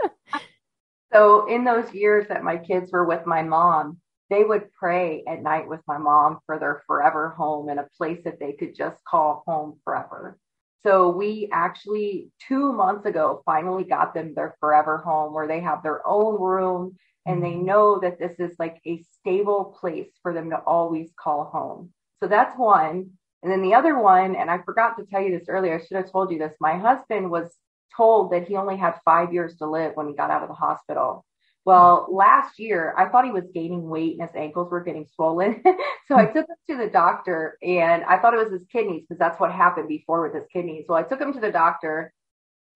So 1.15 1.45
in 1.45 1.63
those 1.63 1.93
years 1.93 2.28
that 2.28 2.43
my 2.43 2.58
kids 2.58 2.91
were 2.91 3.06
with 3.06 3.25
my 3.25 3.41
mom, 3.41 3.99
they 4.30 4.43
would 4.43 4.73
pray 4.73 5.23
at 5.25 5.41
night 5.41 5.65
with 5.65 5.80
my 5.88 5.97
mom 5.97 6.39
for 6.45 6.60
their 6.60 6.84
forever 6.88 7.30
home 7.30 7.69
and 7.69 7.80
a 7.80 7.88
place 7.97 8.19
that 8.25 8.38
they 8.38 8.51
could 8.51 8.75
just 8.75 9.01
call 9.06 9.41
home 9.47 9.80
forever. 9.86 10.38
So 10.84 11.08
we 11.12 11.47
actually 11.54 12.32
two 12.45 12.73
months 12.73 13.06
ago 13.06 13.41
finally 13.45 13.86
got 13.86 14.13
them 14.13 14.34
their 14.36 14.58
forever 14.60 14.97
home 14.97 15.34
where 15.34 15.47
they 15.47 15.62
have 15.62 15.84
their 15.84 16.06
own 16.06 16.38
room 16.38 16.97
and 17.25 17.41
they 17.41 17.51
mm-hmm. 17.51 17.65
know 17.65 17.99
that 17.99 18.19
this 18.19 18.38
is 18.38 18.54
like 18.60 18.82
a 18.86 19.01
stable 19.17 19.73
place 19.80 20.12
for 20.21 20.34
them 20.34 20.49
to 20.49 20.58
always 20.58 21.13
call 21.17 21.45
home. 21.45 21.93
So 22.19 22.28
that's 22.28 22.58
one. 22.58 23.12
And 23.41 23.49
then 23.49 23.62
the 23.62 23.75
other 23.75 23.97
one, 23.97 24.36
and 24.36 24.51
I 24.51 24.58
forgot 24.58 24.97
to 24.97 25.06
tell 25.06 25.21
you 25.21 25.39
this 25.39 25.47
earlier, 25.47 25.80
I 25.80 25.86
should 25.86 25.95
have 25.95 26.12
told 26.12 26.30
you 26.30 26.39
this. 26.39 26.56
My 26.60 26.78
husband 26.78 27.32
was 27.32 27.56
told 27.95 28.32
that 28.32 28.48
he 28.48 28.56
only 28.56 28.78
had 28.78 29.00
five 29.04 29.34
years 29.34 29.56
to 29.58 29.65
live 29.65 29.91
when 29.95 30.08
he 30.08 30.13
got 30.13 30.32
out 30.32 30.43
of 30.43 30.50
the 30.50 30.56
hospital. 30.56 31.26
Well, 31.65 32.08
last 32.12 32.60
year 32.60 32.93
I 32.95 33.10
thought 33.10 33.26
he 33.26 33.32
was 33.32 33.50
gaining 33.54 33.89
weight 33.89 34.13
and 34.13 34.21
his 34.21 34.36
ankles 34.36 34.71
were 34.71 34.84
getting 34.84 35.08
swollen. 35.15 35.63
so 36.08 36.15
I 36.15 36.26
took 36.26 36.48
him 36.48 36.56
to 36.69 36.78
the 36.78 36.89
doctor 36.89 37.58
and 37.63 38.04
I 38.04 38.19
thought 38.19 38.36
it 38.36 38.43
was 38.43 38.54
his 38.54 38.67
kidneys 38.71 39.02
because 39.02 39.17
that's 39.17 39.39
what 39.39 39.52
happened 39.52 39.88
before 39.88 40.21
with 40.21 40.36
his 40.36 40.48
kidneys. 40.54 40.86
So 40.88 40.93
I 40.93 41.02
took 41.02 41.19
him 41.19 41.34
to 41.34 41.39
the 41.39 41.52
doctor 41.52 42.13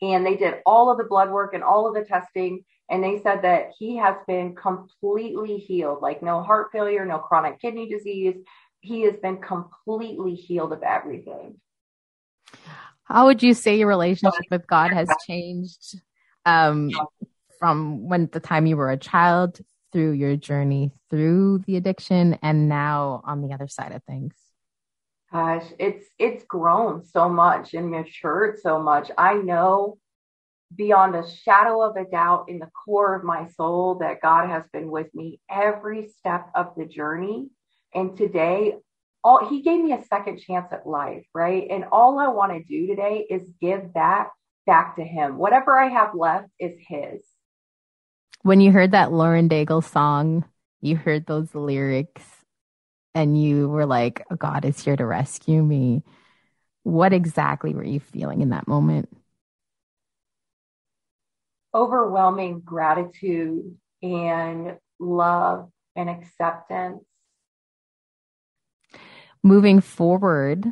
and 0.02 0.26
they 0.26 0.36
did 0.36 0.56
all 0.66 0.90
of 0.90 0.98
the 0.98 1.04
blood 1.04 1.30
work 1.30 1.54
and 1.54 1.64
all 1.64 1.88
of 1.88 1.94
the 1.94 2.04
testing. 2.04 2.66
And 2.90 3.04
they 3.04 3.22
said 3.22 3.44
that 3.44 3.74
he 3.78 3.98
has 3.98 4.16
been 4.28 4.56
completely 4.56 5.58
healed, 5.58 6.02
like 6.02 6.24
no 6.24 6.42
heart 6.42 6.70
failure, 6.72 7.06
no 7.06 7.20
chronic 7.20 7.62
kidney 7.62 7.88
disease. 7.88 8.38
He 8.80 9.02
has 9.02 9.18
been 9.18 9.38
completely 9.38 10.34
healed 10.34 10.74
of 10.74 10.82
everything. 10.82 11.60
How 13.10 13.26
would 13.26 13.42
you 13.42 13.54
say 13.54 13.78
your 13.78 13.88
relationship 13.88 14.46
with 14.52 14.68
God 14.68 14.94
has 14.94 15.10
changed 15.28 16.00
um, 16.46 16.92
from 17.58 18.08
when 18.08 18.30
the 18.32 18.40
time 18.40 18.68
you 18.68 18.78
were 18.78 18.92
a 18.92 18.98
child 18.98 19.60
through 19.92 20.12
your 20.12 20.36
journey 20.36 20.92
through 21.10 21.64
the 21.66 21.76
addiction 21.76 22.38
and 22.44 22.70
now 22.70 23.22
on 23.26 23.42
the 23.42 23.54
other 23.54 23.68
side 23.68 23.94
of 23.94 24.04
things? 24.04 24.34
Gosh, 25.32 25.66
it's 25.80 26.06
it's 26.18 26.44
grown 26.44 27.04
so 27.04 27.30
much 27.30 27.74
and 27.74 27.90
matured 27.90 28.60
so 28.60 28.82
much. 28.82 29.12
I 29.18 29.36
know 29.36 29.98
beyond 30.76 31.16
a 31.16 31.28
shadow 31.28 31.82
of 31.82 31.96
a 31.96 32.06
doubt 32.06 32.46
in 32.48 32.60
the 32.60 32.70
core 32.86 33.16
of 33.16 33.24
my 33.24 33.48
soul 33.50 33.96
that 33.96 34.22
God 34.22 34.50
has 34.50 34.64
been 34.72 34.90
with 34.92 35.14
me 35.16 35.40
every 35.50 36.10
step 36.20 36.50
of 36.54 36.74
the 36.78 36.86
journey. 36.86 37.50
And 37.94 38.16
today 38.16 38.76
all 39.24 39.48
he 39.50 39.62
gave 39.62 39.84
me 39.84 39.94
a 39.94 40.04
second 40.06 40.40
chance 40.40 40.68
at 40.72 40.88
life, 40.88 41.26
right? 41.34 41.68
And 41.70 41.86
all 41.92 42.20
I 42.20 42.28
want 42.28 42.54
to 42.54 42.64
do 42.64 42.88
today 42.88 43.26
is 43.30 43.44
give 43.62 43.94
that 43.94 44.30
back 44.66 44.96
to 44.96 45.04
him. 45.04 45.38
Whatever 45.38 45.78
I 45.78 45.90
have 45.90 46.16
left 46.16 46.50
is 46.60 46.78
his. 46.88 47.22
When 48.44 48.62
you 48.62 48.72
heard 48.72 48.92
that 48.92 49.12
Lauren 49.12 49.50
Daigle 49.50 49.84
song, 49.84 50.46
you 50.82 50.96
heard 50.96 51.26
those 51.26 51.54
lyrics 51.54 52.24
and 53.14 53.42
you 53.42 53.68
were 53.68 53.86
like, 53.86 54.24
oh, 54.32 54.36
God 54.36 54.64
is 54.64 54.82
here 54.82 54.96
to 54.96 55.06
rescue 55.06 55.62
me. 55.62 56.04
What 56.84 57.12
exactly 57.12 57.74
were 57.74 57.84
you 57.84 58.00
feeling 58.00 58.42
in 58.42 58.50
that 58.50 58.68
moment? 58.68 59.10
Overwhelming 61.74 62.62
gratitude 62.62 63.76
and 64.02 64.78
love 65.00 65.70
and 65.96 66.10
acceptance 66.10 67.04
moving 69.44 69.82
forward, 69.82 70.66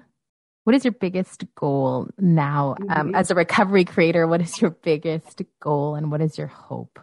what 0.63 0.75
is 0.75 0.83
your 0.83 0.91
biggest 0.91 1.45
goal 1.55 2.09
now 2.17 2.75
um, 2.89 3.07
mm-hmm. 3.07 3.15
as 3.15 3.31
a 3.31 3.35
recovery 3.35 3.85
creator? 3.85 4.27
What 4.27 4.41
is 4.41 4.61
your 4.61 4.71
biggest 4.71 5.41
goal 5.61 5.95
and 5.95 6.11
what 6.11 6.21
is 6.21 6.37
your 6.37 6.47
hope? 6.47 6.99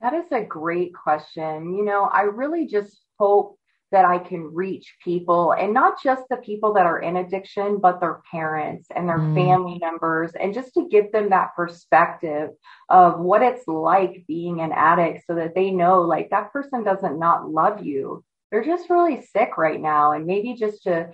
That 0.00 0.14
is 0.14 0.26
a 0.32 0.42
great 0.42 0.92
question. 0.94 1.74
You 1.74 1.84
know, 1.84 2.04
I 2.12 2.22
really 2.22 2.66
just 2.66 3.00
hope 3.18 3.58
that 3.92 4.04
I 4.04 4.18
can 4.18 4.52
reach 4.52 4.96
people 5.02 5.52
and 5.52 5.72
not 5.72 6.02
just 6.02 6.24
the 6.28 6.38
people 6.38 6.74
that 6.74 6.86
are 6.86 6.98
in 6.98 7.16
addiction, 7.16 7.78
but 7.78 8.00
their 8.00 8.20
parents 8.30 8.88
and 8.94 9.08
their 9.08 9.18
mm. 9.18 9.34
family 9.34 9.78
members, 9.80 10.32
and 10.32 10.52
just 10.52 10.74
to 10.74 10.88
give 10.88 11.12
them 11.12 11.30
that 11.30 11.54
perspective 11.54 12.50
of 12.88 13.20
what 13.20 13.42
it's 13.42 13.66
like 13.68 14.24
being 14.26 14.60
an 14.60 14.72
addict 14.72 15.24
so 15.26 15.36
that 15.36 15.54
they 15.54 15.70
know 15.70 16.02
like 16.02 16.30
that 16.30 16.52
person 16.52 16.82
doesn't 16.82 17.18
not 17.18 17.48
love 17.48 17.84
you 17.84 18.24
they're 18.50 18.64
just 18.64 18.90
really 18.90 19.22
sick 19.22 19.58
right 19.58 19.80
now. 19.80 20.12
And 20.12 20.26
maybe 20.26 20.54
just 20.54 20.84
to, 20.84 21.10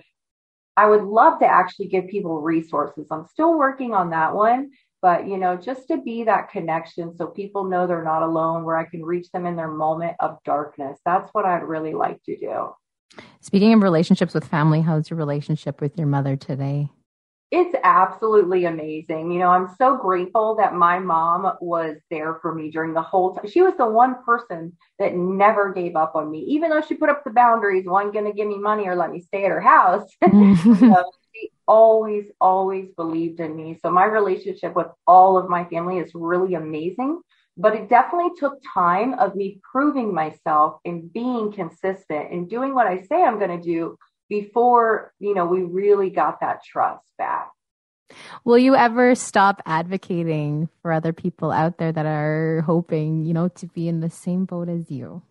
I 0.75 0.87
would 0.87 1.03
love 1.03 1.39
to 1.39 1.45
actually 1.45 1.87
give 1.87 2.07
people 2.07 2.41
resources. 2.41 3.07
I'm 3.11 3.25
still 3.27 3.57
working 3.57 3.93
on 3.93 4.11
that 4.11 4.33
one, 4.35 4.71
but 5.01 5.27
you 5.27 5.37
know, 5.37 5.55
just 5.55 5.87
to 5.89 5.97
be 5.97 6.23
that 6.23 6.49
connection 6.49 7.15
so 7.15 7.27
people 7.27 7.65
know 7.65 7.85
they're 7.87 8.03
not 8.03 8.23
alone, 8.23 8.63
where 8.63 8.77
I 8.77 8.85
can 8.85 9.03
reach 9.03 9.29
them 9.31 9.45
in 9.45 9.55
their 9.55 9.71
moment 9.71 10.15
of 10.19 10.37
darkness. 10.45 10.99
That's 11.05 11.29
what 11.33 11.45
I'd 11.45 11.63
really 11.63 11.93
like 11.93 12.21
to 12.23 12.37
do. 12.37 12.69
Speaking 13.41 13.73
of 13.73 13.83
relationships 13.83 14.33
with 14.33 14.47
family, 14.47 14.81
how's 14.81 15.09
your 15.09 15.17
relationship 15.17 15.81
with 15.81 15.97
your 15.97 16.07
mother 16.07 16.35
today? 16.35 16.89
It's 17.53 17.75
absolutely 17.83 18.65
amazing. 18.65 19.31
You 19.31 19.37
know, 19.37 19.49
I'm 19.49 19.69
so 19.77 19.95
grateful 19.95 20.55
that 20.55 20.73
my 20.73 20.97
mom 20.97 21.55
was 21.61 21.97
there 22.09 22.39
for 22.41 22.55
me 22.55 22.71
during 22.71 22.95
the 22.95 23.01
whole 23.03 23.35
time. 23.35 23.47
She 23.47 23.61
was 23.61 23.75
the 23.77 23.85
one 23.85 24.23
person 24.23 24.75
that 24.97 25.13
never 25.13 25.71
gave 25.71 25.95
up 25.95 26.15
on 26.15 26.31
me, 26.31 26.39
even 26.39 26.71
though 26.71 26.81
she 26.81 26.95
put 26.95 27.11
up 27.11 27.23
the 27.23 27.29
boundaries, 27.29 27.85
one 27.85 28.11
going 28.11 28.25
to 28.25 28.33
give 28.33 28.47
me 28.47 28.57
money 28.57 28.87
or 28.87 28.95
let 28.95 29.11
me 29.11 29.21
stay 29.21 29.45
at 29.45 29.51
her 29.51 29.61
house. 29.61 30.09
Mm-hmm. 30.33 30.91
so 30.91 31.11
she 31.33 31.51
always, 31.67 32.25
always 32.41 32.89
believed 32.97 33.39
in 33.39 33.55
me. 33.55 33.77
So 33.83 33.91
my 33.91 34.05
relationship 34.05 34.75
with 34.75 34.87
all 35.05 35.37
of 35.37 35.47
my 35.47 35.63
family 35.65 35.99
is 35.99 36.11
really 36.15 36.55
amazing. 36.55 37.21
But 37.55 37.75
it 37.75 37.87
definitely 37.87 38.31
took 38.39 38.59
time 38.73 39.13
of 39.19 39.35
me 39.35 39.59
proving 39.61 40.11
myself 40.11 40.79
and 40.85 41.13
being 41.13 41.51
consistent 41.51 42.31
and 42.31 42.49
doing 42.49 42.73
what 42.73 42.87
I 42.87 43.01
say 43.03 43.21
I'm 43.21 43.37
going 43.37 43.61
to 43.61 43.63
do 43.63 43.95
before, 44.29 45.13
you 45.19 45.33
know, 45.33 45.45
we 45.45 45.61
really 45.63 46.09
got 46.09 46.39
that 46.41 46.63
trust 46.63 47.05
back. 47.17 47.49
Will 48.43 48.57
you 48.57 48.75
ever 48.75 49.15
stop 49.15 49.61
advocating 49.65 50.69
for 50.81 50.91
other 50.91 51.13
people 51.13 51.51
out 51.51 51.77
there 51.77 51.91
that 51.91 52.05
are 52.05 52.61
hoping, 52.61 53.25
you 53.25 53.33
know, 53.33 53.47
to 53.49 53.67
be 53.67 53.87
in 53.87 54.01
the 54.01 54.09
same 54.09 54.45
boat 54.45 54.69
as 54.69 54.91
you? 54.91 55.21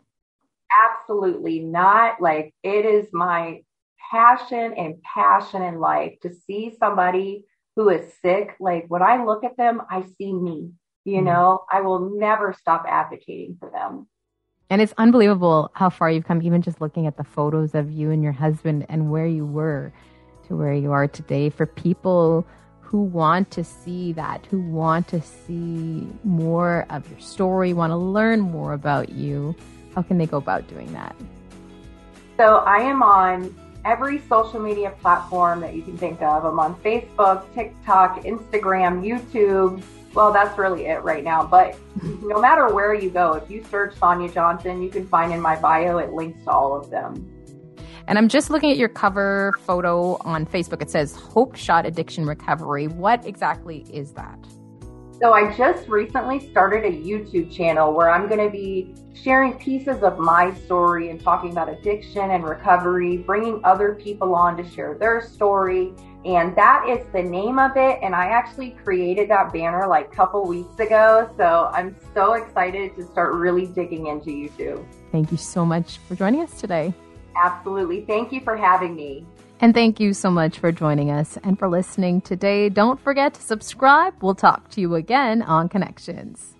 Absolutely 0.90 1.60
not. 1.60 2.20
Like 2.20 2.54
it 2.62 2.84
is 2.86 3.08
my 3.12 3.62
passion 4.10 4.74
and 4.76 5.02
passion 5.02 5.62
in 5.62 5.78
life 5.78 6.14
to 6.22 6.32
see 6.46 6.74
somebody 6.78 7.44
who 7.76 7.88
is 7.88 8.12
sick. 8.22 8.54
Like 8.60 8.86
when 8.88 9.02
I 9.02 9.24
look 9.24 9.44
at 9.44 9.56
them, 9.56 9.82
I 9.90 10.04
see 10.18 10.32
me, 10.32 10.72
you 11.04 11.20
mm 11.20 11.24
know, 11.24 11.64
I 11.70 11.82
will 11.82 12.18
never 12.18 12.52
stop 12.52 12.84
advocating 12.88 13.56
for 13.58 13.70
them. 13.70 14.08
And 14.72 14.80
it's 14.80 14.94
unbelievable 14.96 15.70
how 15.74 15.90
far 15.90 16.10
you've 16.10 16.24
come, 16.24 16.40
even 16.40 16.62
just 16.62 16.80
looking 16.80 17.06
at 17.06 17.18
the 17.18 17.24
photos 17.24 17.74
of 17.74 17.90
you 17.90 18.10
and 18.10 18.22
your 18.22 18.32
husband 18.32 18.86
and 18.88 19.10
where 19.10 19.26
you 19.26 19.44
were 19.44 19.92
to 20.48 20.56
where 20.56 20.72
you 20.72 20.92
are 20.92 21.06
today. 21.06 21.50
For 21.50 21.66
people 21.66 22.46
who 22.80 23.02
want 23.02 23.50
to 23.50 23.64
see 23.64 24.14
that, 24.14 24.46
who 24.46 24.62
want 24.62 25.08
to 25.08 25.20
see 25.20 26.08
more 26.24 26.86
of 26.88 27.06
your 27.10 27.20
story, 27.20 27.74
want 27.74 27.90
to 27.90 27.98
learn 27.98 28.40
more 28.40 28.72
about 28.72 29.10
you, 29.10 29.54
how 29.94 30.00
can 30.00 30.16
they 30.16 30.24
go 30.24 30.38
about 30.38 30.66
doing 30.68 30.90
that? 30.94 31.14
So 32.38 32.56
I 32.56 32.78
am 32.78 33.02
on 33.02 33.54
every 33.84 34.22
social 34.26 34.58
media 34.58 34.94
platform 35.02 35.60
that 35.60 35.74
you 35.74 35.82
can 35.82 35.98
think 35.98 36.22
of. 36.22 36.46
I'm 36.46 36.58
on 36.58 36.76
Facebook, 36.76 37.44
TikTok, 37.54 38.22
Instagram, 38.22 39.06
YouTube. 39.06 39.82
Well, 40.14 40.32
that's 40.32 40.58
really 40.58 40.86
it 40.86 41.02
right 41.02 41.24
now. 41.24 41.44
But 41.44 41.76
no 42.22 42.40
matter 42.40 42.72
where 42.72 42.94
you 42.94 43.10
go, 43.10 43.34
if 43.34 43.50
you 43.50 43.64
search 43.64 43.96
Sonia 43.96 44.30
Johnson, 44.30 44.82
you 44.82 44.90
can 44.90 45.06
find 45.06 45.32
in 45.32 45.40
my 45.40 45.58
bio, 45.58 45.98
it 45.98 46.12
links 46.12 46.44
to 46.44 46.50
all 46.50 46.76
of 46.76 46.90
them. 46.90 47.28
And 48.06 48.18
I'm 48.18 48.28
just 48.28 48.50
looking 48.50 48.70
at 48.70 48.76
your 48.76 48.88
cover 48.88 49.54
photo 49.64 50.16
on 50.22 50.44
Facebook. 50.44 50.82
It 50.82 50.90
says 50.90 51.14
Hope 51.14 51.56
Shot 51.56 51.86
Addiction 51.86 52.26
Recovery. 52.26 52.88
What 52.88 53.24
exactly 53.24 53.86
is 53.90 54.12
that? 54.12 54.38
So 55.22 55.32
I 55.32 55.56
just 55.56 55.86
recently 55.86 56.50
started 56.50 56.84
a 56.84 56.90
YouTube 56.90 57.54
channel 57.54 57.92
where 57.94 58.10
I'm 58.10 58.26
going 58.28 58.44
to 58.44 58.50
be 58.50 58.92
sharing 59.14 59.52
pieces 59.52 60.02
of 60.02 60.18
my 60.18 60.52
story 60.52 61.10
and 61.10 61.20
talking 61.22 61.52
about 61.52 61.68
addiction 61.68 62.32
and 62.32 62.42
recovery, 62.42 63.18
bringing 63.18 63.64
other 63.64 63.94
people 63.94 64.34
on 64.34 64.56
to 64.56 64.68
share 64.68 64.94
their 64.98 65.20
story. 65.20 65.92
And 66.24 66.56
that 66.56 66.88
is 66.88 67.06
the 67.12 67.22
name 67.22 67.60
of 67.60 67.76
it. 67.76 68.00
And 68.02 68.16
I 68.16 68.30
actually 68.30 68.70
created 68.82 69.30
that 69.30 69.52
banner 69.52 69.86
like 69.86 70.12
a 70.12 70.16
couple 70.16 70.44
weeks 70.44 70.76
ago. 70.80 71.30
So 71.36 71.70
I'm 71.72 71.94
so 72.14 72.32
excited 72.32 72.96
to 72.96 73.06
start 73.06 73.34
really 73.34 73.66
digging 73.66 74.08
into 74.08 74.30
YouTube. 74.30 74.84
Thank 75.12 75.30
you 75.30 75.38
so 75.38 75.64
much 75.64 75.98
for 75.98 76.16
joining 76.16 76.42
us 76.42 76.60
today. 76.60 76.92
Absolutely. 77.36 78.04
Thank 78.06 78.32
you 78.32 78.40
for 78.40 78.56
having 78.56 78.96
me. 78.96 79.24
And 79.62 79.72
thank 79.72 80.00
you 80.00 80.12
so 80.12 80.28
much 80.28 80.58
for 80.58 80.72
joining 80.72 81.12
us 81.12 81.38
and 81.44 81.56
for 81.56 81.68
listening 81.68 82.20
today. 82.20 82.68
Don't 82.68 82.98
forget 82.98 83.34
to 83.34 83.40
subscribe. 83.40 84.12
We'll 84.20 84.34
talk 84.34 84.68
to 84.70 84.80
you 84.80 84.96
again 84.96 85.40
on 85.40 85.68
Connections. 85.68 86.56